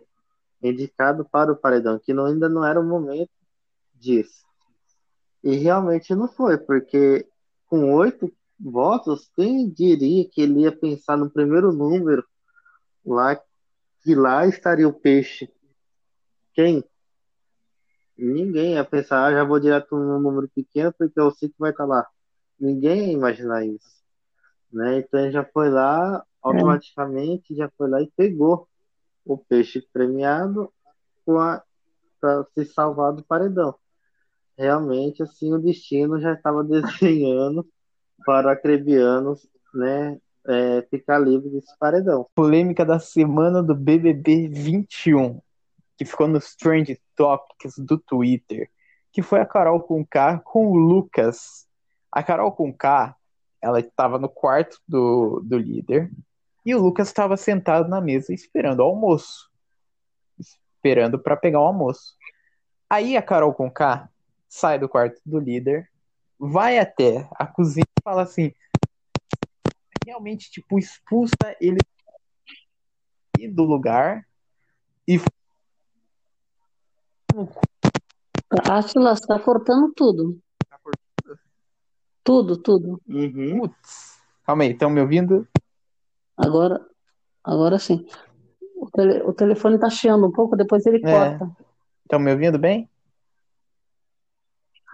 [0.63, 3.31] indicado para o paredão, que não, ainda não era o momento
[3.95, 4.45] disso.
[5.43, 7.27] E realmente não foi, porque
[7.67, 12.25] com oito votos, quem diria que ele ia pensar no primeiro número
[13.15, 13.41] lá,
[14.03, 15.53] que lá estaria o peixe?
[16.55, 16.85] Quem?
[18.17, 21.71] Ninguém ia pensar, ah, já vou direto num número pequeno porque eu sei que vai
[21.71, 22.07] estar lá.
[22.59, 24.03] Ninguém ia imaginar isso.
[24.73, 24.99] Né?
[24.99, 28.69] Então ele já foi lá, automaticamente já foi lá e pegou
[29.25, 30.73] o peixe premiado
[31.25, 31.65] para
[32.55, 33.79] se salvar do paredão
[34.57, 37.67] realmente assim o destino já estava desenhando
[38.25, 42.27] para acrebianos, né, é, ficar livre desse paredão.
[42.35, 45.41] Polêmica da semana do BBB 21,
[45.97, 48.71] que ficou nos trend topics do Twitter,
[49.13, 51.67] que foi a Carol Conká com o Lucas.
[52.11, 53.17] A Carol Conká,
[53.61, 56.11] ela estava no quarto do, do líder
[56.65, 59.51] e o Lucas estava sentado na mesa esperando o almoço,
[60.39, 62.15] esperando para pegar o almoço.
[62.89, 64.09] Aí a Carol Conká
[64.49, 65.89] sai do quarto do líder,
[66.39, 68.53] vai até a cozinha e fala assim:
[70.07, 71.79] realmente, tipo, expulsa ele
[73.53, 74.25] do lugar
[75.07, 75.21] e.
[78.71, 80.39] Atila, você tá cortando tudo.
[82.23, 83.03] Tudo, tudo.
[83.09, 83.59] Uhum.
[83.61, 84.21] Putz.
[84.45, 85.47] Calma aí, estão me ouvindo?
[86.37, 86.87] Agora,
[87.43, 88.07] agora sim.
[88.77, 91.11] O, tele- o telefone tá chiando um pouco, depois ele É.
[91.11, 91.57] corta.
[92.05, 92.89] Estão me ouvindo bem?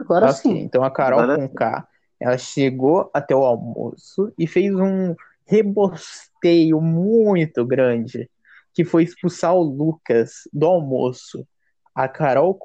[0.00, 0.58] Agora Ok, sim.
[0.58, 1.86] Então a Carol Agora com K,
[2.22, 5.14] ela chegou até o almoço e fez um
[5.44, 8.30] rebosteio muito grande,
[8.72, 11.44] que foi expulsar o Lucas do almoço.
[11.92, 12.56] A Carol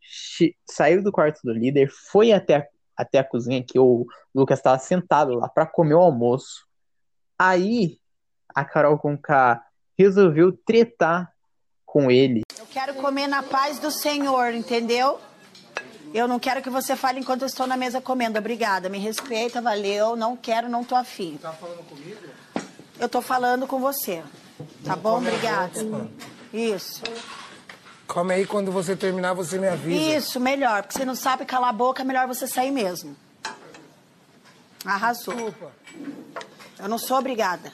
[0.00, 2.66] che- saiu do quarto do líder, foi até a,
[2.96, 6.66] até a cozinha que o Lucas estava sentado lá para comer o almoço.
[7.38, 7.98] Aí
[8.54, 9.64] a Carol Conká
[9.98, 11.32] resolveu tretar
[11.86, 12.42] com ele.
[12.58, 15.18] Eu quero comer na paz do Senhor, entendeu?
[16.14, 18.38] Eu não quero que você fale enquanto eu estou na mesa comendo.
[18.38, 20.14] Obrigada, me respeita, valeu.
[20.14, 21.38] Não quero, não tô afim.
[21.40, 22.20] Tá falando comigo?
[22.98, 24.22] Eu tô falando com você.
[24.84, 25.18] Tá bom?
[25.18, 25.72] Obrigada.
[26.52, 27.02] Isso.
[28.06, 30.16] Come aí, quando você terminar, você me avisa.
[30.18, 30.82] Isso, melhor.
[30.82, 33.16] Porque você não sabe calar a boca, é melhor você sair mesmo.
[34.84, 35.54] Arrasou.
[36.78, 37.72] Eu não sou obrigada.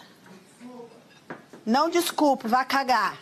[1.67, 3.19] Não desculpe, vá cagar.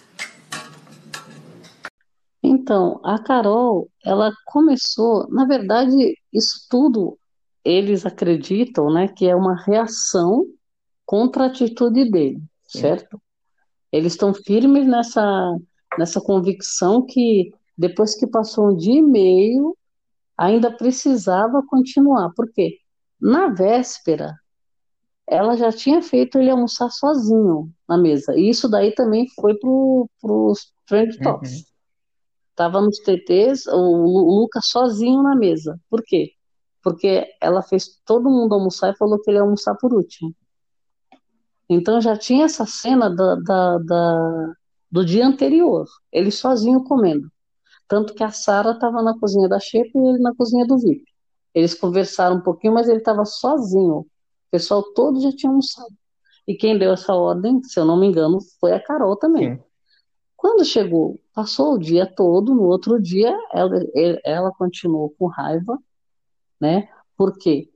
[2.56, 7.18] Então, a Carol, ela começou, na verdade, isso tudo
[7.62, 10.46] eles acreditam, né, que é uma reação
[11.04, 13.20] contra a atitude dele, certo?
[13.92, 15.56] Eles estão firmes nessa
[15.98, 19.76] nessa convicção que depois que passou um dia e meio,
[20.36, 22.32] ainda precisava continuar.
[22.34, 22.78] Por quê?
[23.20, 24.34] Na véspera,
[25.26, 28.34] ela já tinha feito ele almoçar sozinho na mesa.
[28.36, 29.70] E isso daí também foi para
[30.32, 31.75] os Trend Tops.
[32.56, 35.78] Tava nos TTs, o Lu- Lucas sozinho na mesa.
[35.90, 36.30] Por quê?
[36.82, 40.34] Porque ela fez todo mundo almoçar e falou que ele ia almoçar por último.
[41.68, 44.52] Então já tinha essa cena da, da- da-
[44.90, 47.28] do dia anterior, ele sozinho comendo.
[47.88, 51.04] Tanto que a Sara estava na cozinha da Xepa e ele na cozinha do VIP.
[51.54, 53.98] Eles conversaram um pouquinho, mas ele estava sozinho.
[53.98, 54.06] O
[54.50, 55.92] pessoal todo já tinha almoçado.
[56.46, 59.60] E quem deu essa ordem, se eu não me engano, foi a Carol também.
[60.46, 63.84] Quando chegou, passou o dia todo, no outro dia, ela,
[64.24, 65.76] ela continuou com raiva,
[66.60, 66.88] né?
[67.16, 67.68] Porque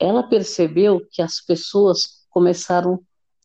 [0.00, 2.98] ela percebeu que as pessoas começaram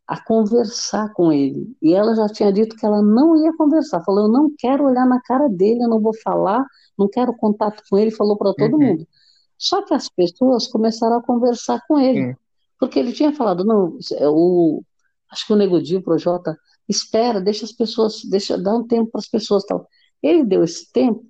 [0.07, 1.71] a conversar com ele.
[1.83, 4.03] E ela já tinha dito que ela não ia conversar.
[4.03, 6.65] Falou: Eu não quero olhar na cara dele, eu não vou falar,
[6.97, 8.09] não quero contato com ele.
[8.09, 8.87] Falou para todo Uhum.
[8.87, 9.07] mundo.
[9.55, 12.35] Só que as pessoas começaram a conversar com ele.
[12.79, 13.99] Porque ele tinha falado: Não,
[14.31, 14.81] o,
[15.29, 16.57] acho que o Nego Di, o Projota,
[16.87, 19.87] espera, deixa as pessoas, deixa, dá um tempo para as pessoas tal.
[20.21, 21.25] Ele deu esse tempo,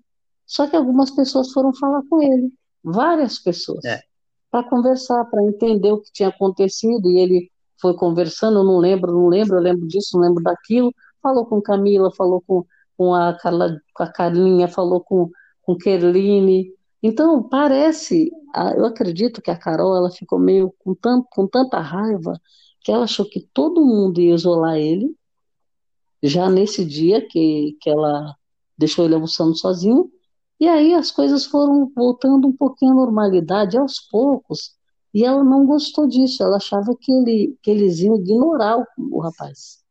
[0.45, 2.51] só que algumas pessoas foram falar com ele,
[2.83, 3.83] várias pessoas,
[4.51, 7.51] para conversar, para entender o que tinha acontecido, e ele
[7.81, 12.11] foi conversando, não lembro, não lembro, eu lembro disso, não lembro daquilo, falou com Camila,
[12.15, 12.65] falou com,
[12.97, 15.29] com a Carla, com a Carlinha, falou com,
[15.61, 16.71] com Kerline,
[17.03, 18.31] então parece,
[18.77, 22.39] eu acredito que a Carol, ela ficou meio com, tanto, com tanta raiva,
[22.79, 25.13] que ela achou que todo mundo ia isolar ele,
[26.23, 28.35] já nesse dia que, que ela
[28.77, 30.11] deixou ele almoçando sozinho,
[30.59, 34.73] e aí as coisas foram voltando um pouquinho à normalidade, aos poucos,
[35.13, 38.85] e ela não gostou disso, ela achava que, ele, que eles iam ignorar o,
[39.17, 39.83] o rapaz.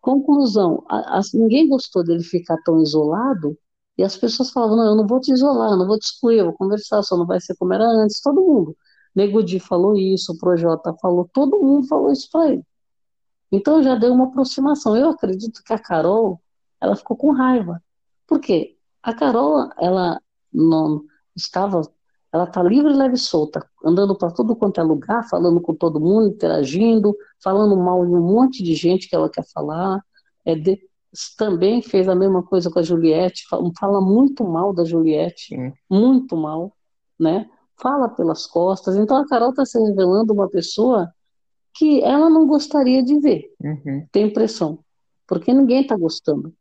[0.00, 3.56] Conclusão, a- as- ninguém gostou dele ficar tão isolado,
[3.98, 6.38] e as pessoas falavam, não, eu não vou te isolar, eu não vou te excluir,
[6.38, 8.76] eu vou conversar, só não vai ser como era antes, todo mundo.
[9.14, 12.64] Nego Di falou isso, o Projota falou, todo mundo falou isso para ele.
[13.50, 14.96] Então já deu uma aproximação.
[14.96, 16.40] Eu acredito que a Carol,
[16.80, 17.82] ela ficou com raiva.
[18.26, 18.76] Por quê?
[19.02, 20.20] A Carol, ela
[20.52, 21.02] não
[21.34, 21.82] estava,
[22.32, 26.00] ela tá livre, leve e solta, andando para tudo quanto é lugar, falando com todo
[26.00, 30.00] mundo, interagindo, falando mal de um monte de gente que ela quer falar.
[30.44, 30.80] É de-
[31.36, 35.56] também fez a mesma coisa com a Juliette, fa- fala muito mal da Juliette,
[35.90, 36.72] muito mal,
[37.18, 37.50] né?
[37.82, 38.94] Fala pelas costas.
[38.96, 41.10] Então a Carol está se revelando uma pessoa
[41.74, 43.52] que ela não gostaria de ver,
[44.12, 44.80] tem impressão,
[45.26, 46.52] porque ninguém está gostando.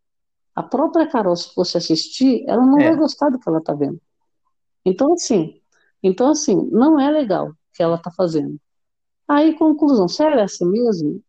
[0.56, 2.90] A própria Carol, se fosse assistir, ela não É.
[2.90, 4.00] vai gostar do que ela está vendo.
[4.86, 5.60] Então, assim,
[6.02, 8.58] então, assim, não é legal o que ela está fazendo.
[9.28, 11.22] Aí, conclusão, se ela é assim mesmo,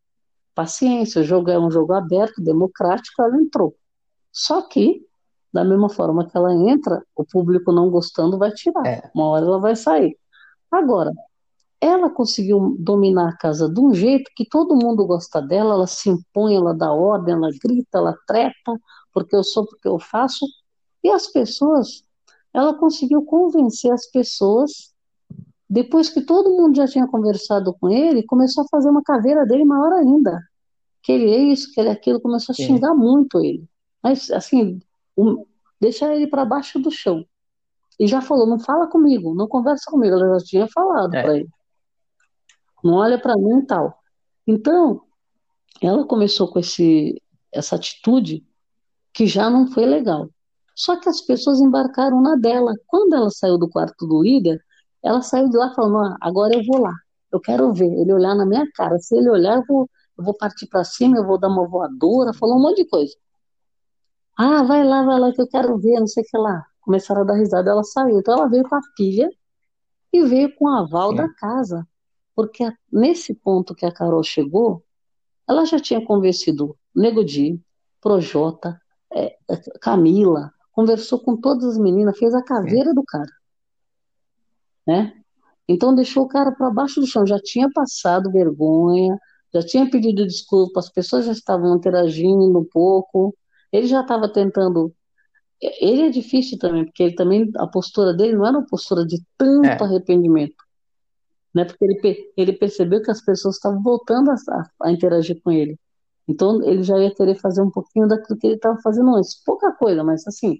[0.54, 3.74] paciência, o jogo é um jogo aberto, democrático, ela entrou.
[4.32, 5.04] Só que,
[5.52, 8.82] da mesma forma que ela entra, o público não gostando vai tirar.
[9.14, 10.16] Uma hora ela vai sair.
[10.70, 11.12] Agora,
[11.80, 16.10] ela conseguiu dominar a casa de um jeito que todo mundo gosta dela, ela se
[16.10, 18.78] impõe, ela dá ordem, ela grita, ela treta,
[19.12, 20.44] porque eu sou, porque eu faço.
[21.02, 22.04] E as pessoas,
[22.52, 24.92] ela conseguiu convencer as pessoas,
[25.68, 29.64] depois que todo mundo já tinha conversado com ele, começou a fazer uma caveira dele
[29.64, 30.38] maior ainda.
[31.02, 33.64] Que ele é isso, que ele é aquilo, começou a xingar muito ele.
[34.02, 34.80] Mas, assim,
[35.16, 35.46] um-
[35.80, 37.24] deixar ele para baixo do chão.
[37.98, 40.14] E já falou, não fala comigo, não conversa comigo.
[40.16, 41.48] Ela já tinha falado para ele.
[42.82, 43.98] Não olha para mim e tal.
[44.46, 45.02] Então,
[45.82, 47.20] ela começou com esse,
[47.52, 48.44] essa atitude
[49.12, 50.28] que já não foi legal.
[50.74, 52.72] Só que as pessoas embarcaram na dela.
[52.86, 54.62] Quando ela saiu do quarto do líder,
[55.02, 56.94] ela saiu de lá falando: ah, agora eu vou lá.
[57.32, 58.98] Eu quero ver ele olhar na minha cara.
[58.98, 62.32] Se ele olhar, eu vou, eu vou partir para cima, eu vou dar uma voadora.
[62.32, 63.14] Falou um monte de coisa.
[64.36, 66.64] Ah, vai lá, vai lá, que eu quero ver, não sei o que lá.
[66.80, 68.18] Começaram a dar risada, ela saiu.
[68.18, 69.30] Então ela veio com a filha
[70.12, 71.86] e veio com o aval da casa.
[72.40, 74.82] Porque nesse ponto que a Carol chegou,
[75.48, 77.60] Ela já tinha convencido Nego Di,
[78.00, 78.80] Projota,
[79.12, 83.30] é, é, Camila, conversou com todas as meninas, fez a caveira do cara.
[84.86, 85.12] Né?
[85.68, 89.18] Então deixou o cara para baixo do chão, já tinha passado vergonha,
[89.52, 93.36] já tinha pedido desculpa, as pessoas já estavam interagindo um pouco,
[93.72, 94.94] ele já estava tentando.
[95.60, 99.20] Ele é difícil também, porque ele também, a postura dele não era uma postura de
[99.36, 99.84] tanto É.
[99.84, 100.64] arrependimento,
[101.54, 101.64] né?
[101.64, 104.36] Porque ele, ele percebeu que as pessoas estavam voltando a,
[104.82, 105.78] a- interagir com ele.
[106.28, 109.42] Então ele já ia querer fazer um pouquinho daquilo que ele estava fazendo antes.
[109.44, 110.58] Pouca coisa, mas assim.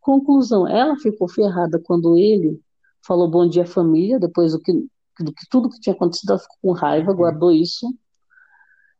[0.00, 2.60] Conclusão, ela ficou ferrada quando ele
[3.06, 6.56] falou bom dia família, depois do que, do que tudo que tinha acontecido, ela ficou
[6.62, 7.88] com raiva, guardou isso.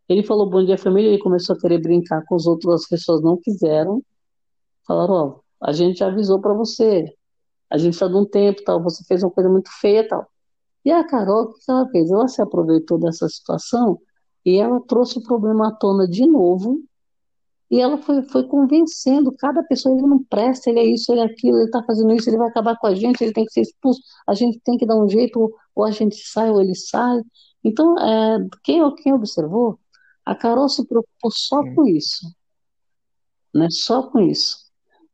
[0.09, 3.22] Ele falou bom dia família, ele começou a querer brincar com os outros, as pessoas
[3.22, 4.02] não quiseram.
[4.86, 7.07] Falaram, ó, a gente avisou para você,
[7.70, 10.26] a gente está dando tempo, tal, você fez uma coisa muito feia, tal.
[10.87, 12.12] E a Carol, o que ela fez?
[12.12, 14.01] Ela se aproveitou dessa situação
[14.45, 16.80] e ela trouxe o problema à tona de novo
[17.68, 21.24] e ela foi, foi convencendo cada pessoa, ele não presta, ele é isso, ele é
[21.24, 23.62] aquilo, ele está fazendo isso, ele vai acabar com a gente, ele tem que ser
[23.62, 26.76] expulso, a gente tem que dar um jeito, ou, ou a gente sai ou ele
[26.76, 27.20] sai.
[27.64, 29.80] Então, é, quem, quem observou,
[30.24, 32.32] a Carol se preocupou só com isso,
[33.53, 33.66] né?
[33.70, 34.59] Só com isso.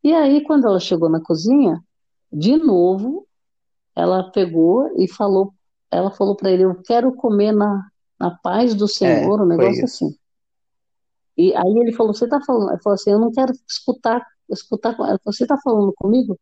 [0.04, 1.82] E aí, quando ela chegou na cozinha,
[2.30, 3.26] de novo,
[3.96, 5.54] ela pegou e falou,
[5.92, 7.86] ela falou para ele, eu quero comer na,
[8.18, 10.16] na paz do Senhor, um foi negócio assim.
[11.36, 14.94] E aí ele falou, você tá falando, ela falou assim, eu não quero escutar, escutar,
[14.94, 16.38] ela falou, você tá falando comigo?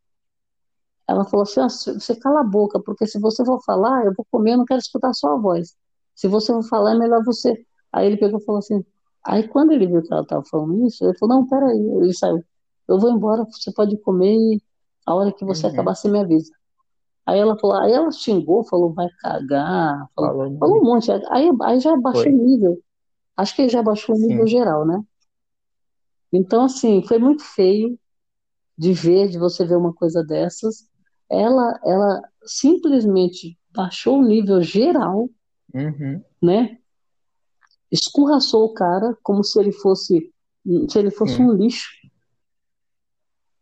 [1.08, 4.24] Ela falou assim, ó, você cala a boca, porque se você for falar, eu vou
[4.30, 5.74] comer, eu não quero escutar a sua voz.
[6.14, 7.64] Se você for falar, é melhor você.
[7.92, 8.84] Aí ele pegou e falou assim,
[9.26, 12.44] aí quando ele viu que ela estava falando isso, ele falou, não, peraí, ele saiu,
[12.86, 14.62] eu vou embora, você pode comer e
[15.06, 15.72] a hora que você Uhum.
[15.72, 16.52] acabar, você me avisa.
[17.30, 21.78] Aí ela falou, aí ela xingou, falou, vai cagar, falou, Falou um monte, aí, aí
[21.78, 22.32] já baixou Foi.
[22.32, 22.82] o nível.
[23.36, 24.50] Acho que ele já baixou o nível Sim.
[24.50, 25.00] geral, né?
[26.32, 27.96] Então, assim, foi muito feio
[28.76, 30.88] de ver, de você ver uma coisa dessas.
[31.30, 35.30] Ela, ela simplesmente baixou o nível geral,
[35.72, 36.20] Uhum.
[36.42, 36.78] né?
[37.92, 40.32] Escorraçou o cara como se ele fosse,
[40.88, 41.90] se ele fosse um lixo.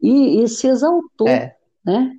[0.01, 1.55] E, e se exaltou, É.
[1.85, 2.17] né?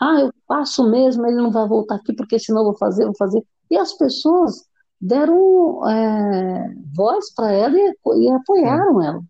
[0.00, 3.08] Ah, eu passo mesmo, ele não vai voltar aqui porque senão eu vou fazer, eu
[3.08, 3.42] vou fazer.
[3.70, 4.64] E as pessoas
[5.00, 9.20] deram é, voz para ela e, e apoiaram ela,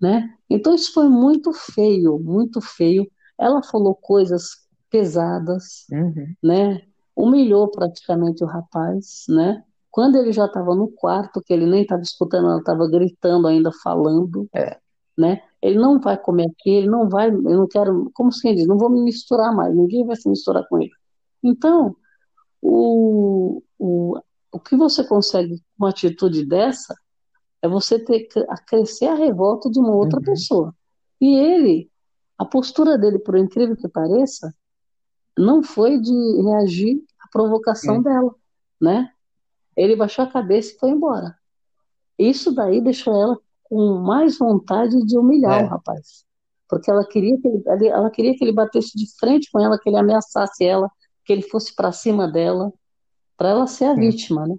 [0.00, 0.34] né?
[0.48, 3.10] Então isso foi muito feio, muito feio.
[3.38, 6.34] Ela falou coisas pesadas, Uhum.
[6.42, 6.82] né?
[7.14, 9.62] Humilhou praticamente o rapaz, né?
[9.90, 13.70] Quando ele já estava no quarto, que ele nem estava escutando, ela estava gritando ainda,
[13.82, 14.78] falando, É.
[15.16, 15.42] né?
[15.62, 18.78] Ele não vai comer aqui, ele não vai, eu não quero, como se diz, não
[18.78, 20.92] vou me misturar mais, ninguém vai se misturar com ele.
[21.42, 21.96] Então,
[22.60, 24.18] o, o,
[24.52, 26.94] o que você consegue com uma atitude dessa
[27.62, 30.24] é você ter que a crescer a revolta de uma outra Uhum.
[30.24, 30.74] pessoa.
[31.20, 31.90] E ele,
[32.38, 34.54] a postura dele, por incrível que pareça,
[35.36, 36.12] não foi de
[36.42, 38.02] reagir à provocação Sim.
[38.02, 38.34] dela,
[38.80, 39.10] né?
[39.76, 41.36] Ele baixou a cabeça e foi embora.
[42.18, 43.38] Isso daí deixou ela
[43.68, 45.64] com mais vontade de humilhar É.
[45.64, 46.24] o rapaz.
[46.68, 49.88] Porque ela queria que ele, ela queria que ele batesse de frente com ela, que
[49.88, 50.90] ele ameaçasse ela,
[51.24, 52.72] que ele fosse para cima dela,
[53.36, 54.00] para ela ser a Sim.
[54.00, 54.56] vítima, né?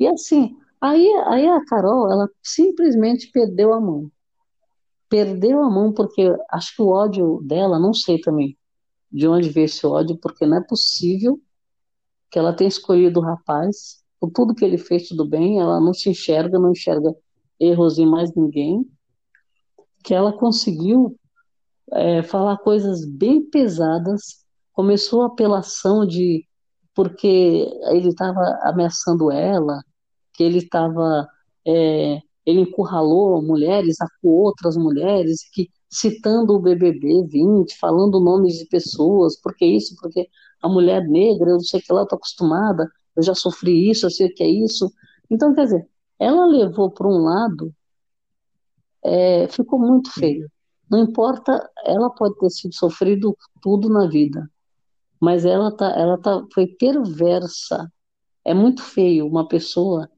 [0.00, 4.10] E assim, aí, aí a Carol, ela simplesmente perdeu a mão.
[5.08, 8.56] Perdeu a mão porque acho que o ódio dela, não sei também
[9.10, 11.40] de onde veio esse ódio, porque não é possível
[12.30, 15.94] que ela tenha escolhido o rapaz, por tudo que ele fez, tudo bem, ela não
[15.94, 17.14] se enxerga, não enxerga
[17.60, 18.84] erros em mais ninguém,
[20.04, 21.18] que ela conseguiu
[21.92, 26.44] é, falar coisas bem pesadas, começou a apelação de
[26.94, 29.80] porque ele estava ameaçando ela,
[30.34, 31.28] que ele estava
[31.66, 38.66] é, ele encurralou mulheres, acuou outras mulheres, que citando o BBB 20, falando nomes de
[38.66, 40.26] pessoas, porque isso, porque
[40.62, 43.90] a mulher negra, eu não sei o que lá, eu tô acostumada, eu já sofri
[43.90, 44.90] isso, eu sei o que é isso.
[45.30, 45.88] Então, quer dizer,
[46.18, 47.74] ela levou para um lado,
[49.04, 50.50] é, ficou muito feio.
[50.90, 54.50] Não importa, ela pode ter sido sofrido tudo na vida,
[55.20, 57.92] mas ela tá, ela tá, foi perversa.
[58.44, 60.10] É muito feio uma pessoa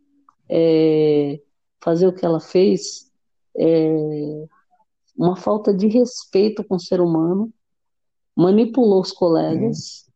[0.48, 1.40] é,
[1.82, 3.11] fazer o que ela fez,
[3.57, 4.46] é,
[5.16, 7.53] uma falta de respeito com o ser humano,
[8.36, 10.09] manipulou os colegas.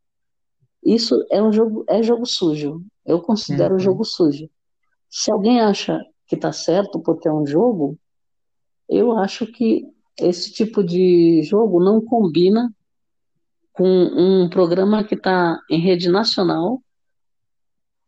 [0.84, 2.84] Isso é um jogo, é jogo sujo.
[3.04, 3.80] Eu considero Uhum.
[3.80, 4.48] jogo sujo.
[5.16, 7.96] Se alguém acha que está certo porque é um jogo,
[8.88, 9.86] eu acho que
[10.18, 12.68] esse tipo de jogo não combina
[13.72, 16.82] com um programa que está em rede nacional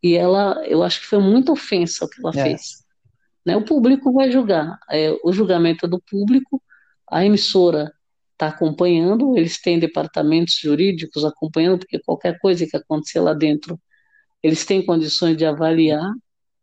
[0.03, 2.43] E ela, eu acho que foi muita ofensa o que ela É.
[2.43, 2.83] fez.
[3.45, 3.55] Né?
[3.55, 4.77] O público vai julgar.
[4.91, 6.61] É, o julgamento é do público,
[7.09, 7.91] a emissora
[8.33, 13.79] está acompanhando, eles têm departamentos jurídicos acompanhando, porque qualquer coisa que acontecer lá dentro,
[14.43, 16.11] eles têm condições de avaliar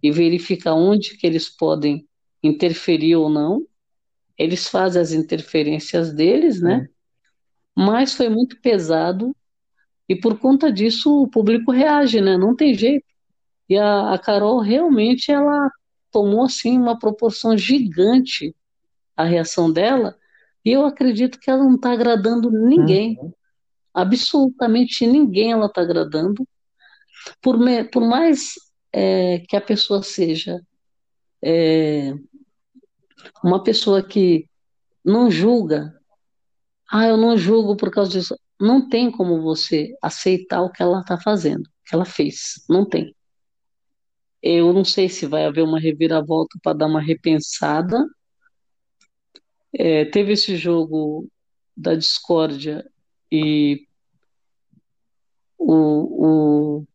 [0.05, 2.07] e verificar onde que eles podem
[2.45, 3.67] interferir ou não.
[4.39, 6.89] Eles fazem as interferências deles, né?
[7.77, 9.35] Mas foi muito pesado
[10.09, 12.37] e por conta disso o público reage, né?
[12.39, 13.07] Não tem jeito.
[13.69, 15.71] E a, a Carol realmente ela
[16.13, 18.55] tomou assim uma proporção gigante
[19.17, 20.17] a reação dela,
[20.65, 23.19] e eu acredito que ela não está agradando ninguém.
[23.95, 26.47] Absolutamente ninguém ela está agradando.
[27.43, 28.55] Por, me- por mais
[28.95, 30.65] é, que a pessoa seja
[31.43, 32.15] é,
[33.43, 34.49] uma pessoa que
[35.05, 35.93] não julga,
[36.91, 38.39] ah, eu não julgo por causa disso.
[38.61, 42.65] Não tem como você aceitar o que ela está fazendo, o que ela fez.
[42.69, 43.15] Não tem.
[44.41, 47.99] Eu não sei se vai haver uma reviravolta para dar uma repensada.
[49.73, 51.29] É, teve esse jogo
[51.77, 52.89] da discórdia
[53.33, 53.89] e
[55.59, 56.87] o, o,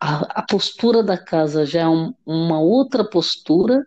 [0.00, 3.84] a, a postura da casa já é um- uma outra postura.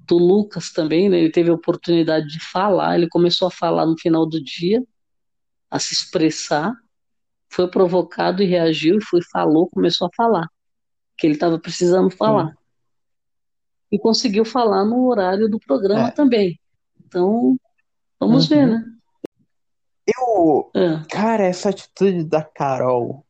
[0.00, 1.18] Do Lucas também, né?
[1.18, 4.82] Ele teve a oportunidade de falar, ele começou a falar no final do dia,
[5.70, 6.72] a se expressar,
[7.50, 10.48] foi provocado e reagiu, e foi, falou, começou a falar,
[11.16, 12.54] que ele estava precisando falar.
[13.92, 16.10] E conseguiu falar no horário do programa É.
[16.10, 16.58] também.
[17.06, 17.58] Então,
[18.18, 18.70] vamos ver, Uhum.
[18.78, 18.84] né?
[20.06, 21.02] Eu, É.
[21.10, 23.26] cara, essa atitude da Carol,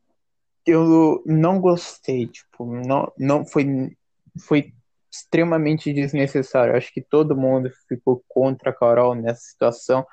[0.69, 3.97] eu não gostei, tipo, não, não foi,
[4.39, 4.73] foi
[5.11, 6.77] extremamente desnecessário.
[6.77, 10.07] Acho que todo mundo ficou contra a Carol nessa situação,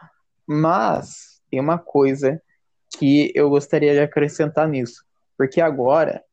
[0.47, 2.41] mas tem uma coisa
[2.97, 5.03] que eu gostaria de acrescentar nisso,
[5.37, 6.23] porque agora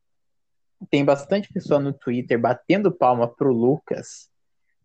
[0.89, 4.29] tem bastante pessoa no Twitter batendo palma pro Lucas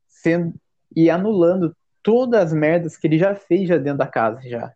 [0.08, 0.54] sendo,
[0.94, 4.72] e anulando todas as merdas que ele já fez já dentro da casa já.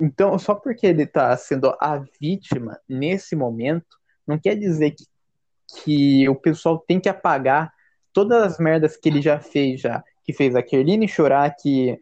[0.00, 3.86] Então, só porque ele tá sendo a vítima nesse momento,
[4.26, 5.04] não quer dizer que,
[5.82, 7.72] que o pessoal tem que apagar
[8.12, 11.98] todas as merdas que ele já fez já, que fez a Kerline chorar, que,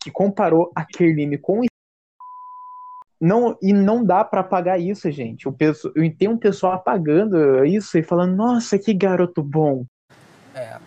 [0.00, 1.62] que comparou a Kerline com
[3.20, 5.48] não, e não dá pra apagar isso, gente.
[5.48, 9.86] O pessoal, tem um pessoal apagando isso e falando, nossa, que garoto bom.
[10.54, 10.78] É,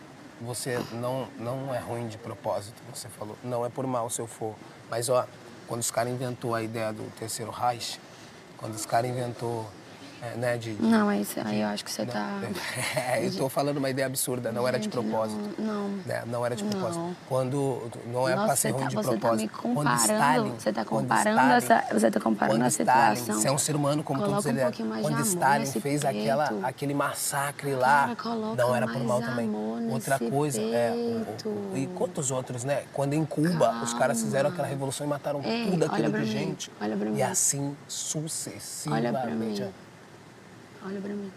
[0.41, 3.35] você não, não é ruim de propósito, você falou.
[3.43, 4.55] Não é por mal se eu for.
[4.89, 5.27] Mas, ó,
[5.69, 7.99] quando os caras inventou a ideia do terceiro Reich,
[8.57, 9.69] quando os caras inventou,
[10.21, 10.73] é, né, de...
[10.81, 12.39] Não, aí, cê- aí eu acho que você tá.
[12.95, 15.39] É, eu tô falando uma ideia absurda, não era de Gente, propósito.
[15.57, 15.89] Não.
[16.05, 16.99] né, não era de propósito.
[16.99, 17.15] Não.
[17.27, 19.41] Quando não é pra ser ruim tá- de tá propósito.
[19.41, 21.53] me quando comparando, Stalin, você tá quando comparando Stalin-
[21.83, 23.41] essa- você tá comparando a Stalin, situação.
[23.41, 24.63] você é um ser humano como Coloca todos um eles.
[24.63, 26.07] mais de quando amor Stalin fez peito.
[26.07, 29.49] aquela, aquele massacre lá, Cara, não era por mal também.
[29.91, 30.93] Outra coisa é
[31.75, 32.83] e quantos outros, né?
[32.93, 36.25] Quando em Cuba os caras fizeram aquela revolução e mataram Ei, tudo aquilo de mim,
[36.25, 36.71] gente.
[36.81, 37.21] olha pra E mim.
[37.21, 39.61] assim Olha pra sucessivamente.
[39.61, 39.69] mim.
[40.85, 41.31] Olha pra mim.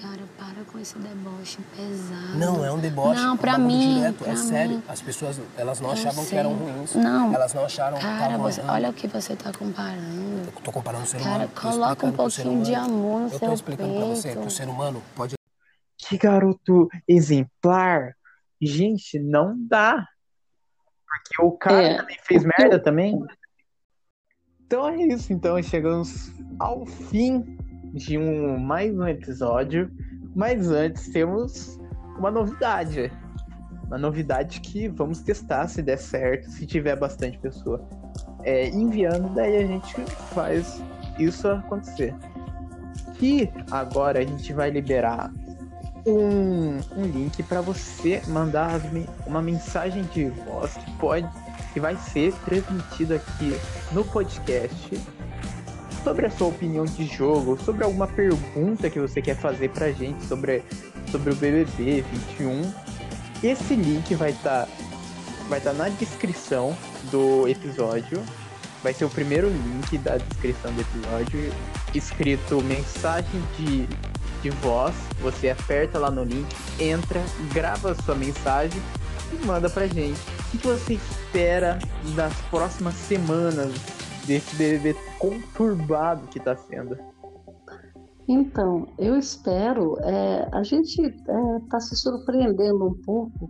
[0.00, 2.36] Cara, para com esse deboche pesado.
[2.38, 3.18] Não, é um deboche.
[3.18, 3.94] Não, é um pra mim.
[3.94, 4.76] direto, pra é sério.
[4.76, 4.82] mim.
[4.86, 6.94] As pessoas, elas não Eu achavam que eram ruins.
[6.94, 7.32] Não.
[7.34, 10.42] Elas não acharam que Cara, você, olha o que você tá comparando.
[10.54, 11.48] Eu tô comparando o ser Cara, humano.
[11.54, 14.46] tô coloca um pouquinho de amor no Eu seu tô explicando pra você que peito.
[14.48, 15.34] o ser humano pode
[15.96, 18.14] Que garoto exemplar.
[18.60, 20.06] Gente, não dá.
[21.08, 23.18] Porque o cara É, também fez merda eu- também.
[24.66, 27.56] Então é isso, então chegamos ao fim
[27.92, 29.90] de um mais um episódio.
[30.34, 31.78] Mas antes temos
[32.18, 33.10] uma novidade.
[33.86, 37.88] Uma novidade que vamos testar se der certo, se tiver bastante pessoa
[38.46, 39.94] é, enviando, daí a gente
[40.34, 40.82] faz
[41.18, 42.14] isso acontecer.
[43.14, 45.32] Que agora a gente vai liberar
[46.06, 48.80] um, um link para você mandar
[49.26, 51.28] uma mensagem de voz que pode
[51.72, 53.52] que vai ser transmitida aqui
[53.92, 54.98] no podcast
[56.06, 60.24] sobre a sua opinião de jogo, sobre alguma pergunta que você quer fazer pra gente
[60.24, 60.62] sobre,
[61.10, 62.04] sobre o BBB
[62.38, 62.72] 21.
[63.42, 64.68] Esse link vai estar
[65.48, 66.76] vai estar na descrição
[67.10, 68.22] do episódio.
[68.84, 71.52] Vai ser o primeiro link da descrição do episódio,
[71.92, 73.88] escrito mensagem de,
[74.42, 74.94] de voz.
[75.20, 76.46] Você aperta lá no link,
[76.78, 77.20] entra,
[77.52, 78.80] grava sua mensagem
[79.32, 80.20] e manda pra gente.
[80.54, 81.80] O que você espera
[82.14, 83.95] das próximas semanas
[84.26, 86.96] desse BBB conturbado que tá sendo?
[88.28, 89.96] Então, eu espero.
[90.02, 93.48] é, a gente está se surpreendendo um pouco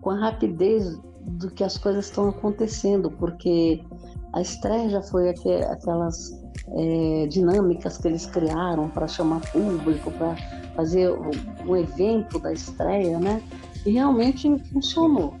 [0.00, 3.84] com a rapidez do que as coisas estão acontecendo, porque
[4.32, 6.30] a estreia já foi aqu aquelas
[6.74, 10.36] é, dinâmicas que eles criaram para chamar público, para
[10.74, 11.30] fazer o,
[11.66, 13.42] o, evento da estreia, né?
[13.84, 15.34] E realmente funcionou.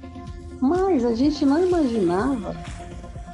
[0.60, 2.56] Mas a gente não imaginava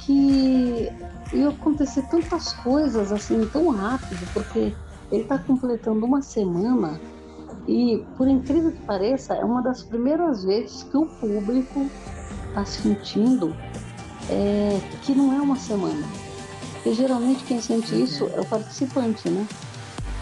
[0.01, 0.89] que
[1.33, 4.73] ia acontecer tantas coisas assim tão rápido, porque
[5.11, 6.99] ele está completando uma semana
[7.67, 11.89] e, por incrível que pareça, é uma das primeiras vezes que o público
[12.49, 13.55] está sentindo
[14.29, 16.05] é, que não é uma semana.
[16.73, 18.03] Porque geralmente quem sente uhum.
[18.03, 19.47] isso é o participante, né?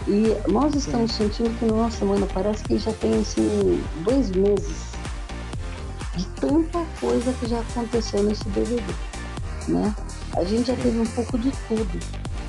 [0.06, 4.30] E nós estamos sentindo que não é uma semana, parece que já tem assim, dois
[4.30, 4.92] meses
[6.16, 8.82] de tanta coisa que já aconteceu nesse DVD,
[9.68, 9.94] né?
[10.36, 11.98] A gente já teve um pouco de tudo.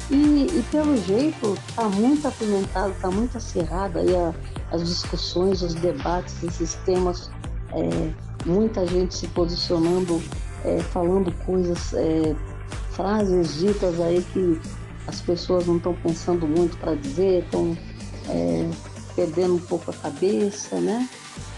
[0.09, 4.33] E, e pelo jeito, tá muito apimentado, tá muito acirrado aí a,
[4.71, 7.31] as discussões, os debates, esses temas,
[7.71, 8.13] é,
[8.45, 10.21] muita gente se posicionando,
[10.63, 12.35] é, falando coisas, é,
[12.91, 14.59] frases ditas aí que
[15.07, 17.77] as pessoas não estão pensando muito para dizer, estão
[18.29, 18.69] é,
[19.15, 21.07] perdendo um pouco a cabeça, né?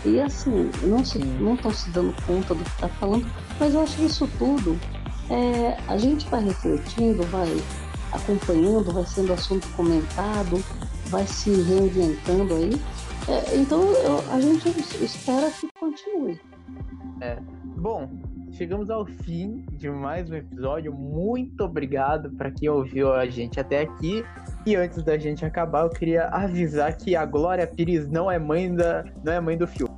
[0.04, 3.26] E assim, não estão se, se dando conta do que está falando,
[3.60, 4.80] mas eu acho que isso tudo
[5.30, 7.50] é, a gente vai refletindo, vai
[8.12, 10.64] acompanhando, vai sendo assunto comentado,
[11.08, 12.72] vai se reinventando aí.
[13.28, 14.70] É, então eu, a gente
[15.04, 16.40] espera que continue.
[17.22, 17.38] É.
[17.78, 18.10] Bom,
[18.52, 20.94] chegamos ao fim de mais um episódio.
[20.94, 24.24] Muito obrigado para quem ouviu a gente até aqui.
[24.66, 28.74] E antes da gente acabar, eu queria avisar que a Glória Pires não é mãe
[28.74, 29.95] da, não é mãe do filme.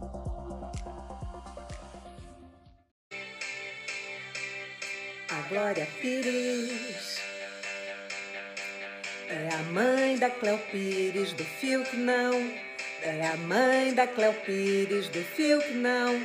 [5.50, 7.22] Glória Pires
[9.30, 12.52] é a mãe da Cleo Pires do fio que não.
[13.02, 16.22] É a mãe da Cleo Pires do fio que não.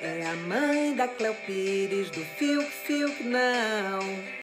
[0.00, 4.00] É a mãe da Cleo Pires do fio que fio que não.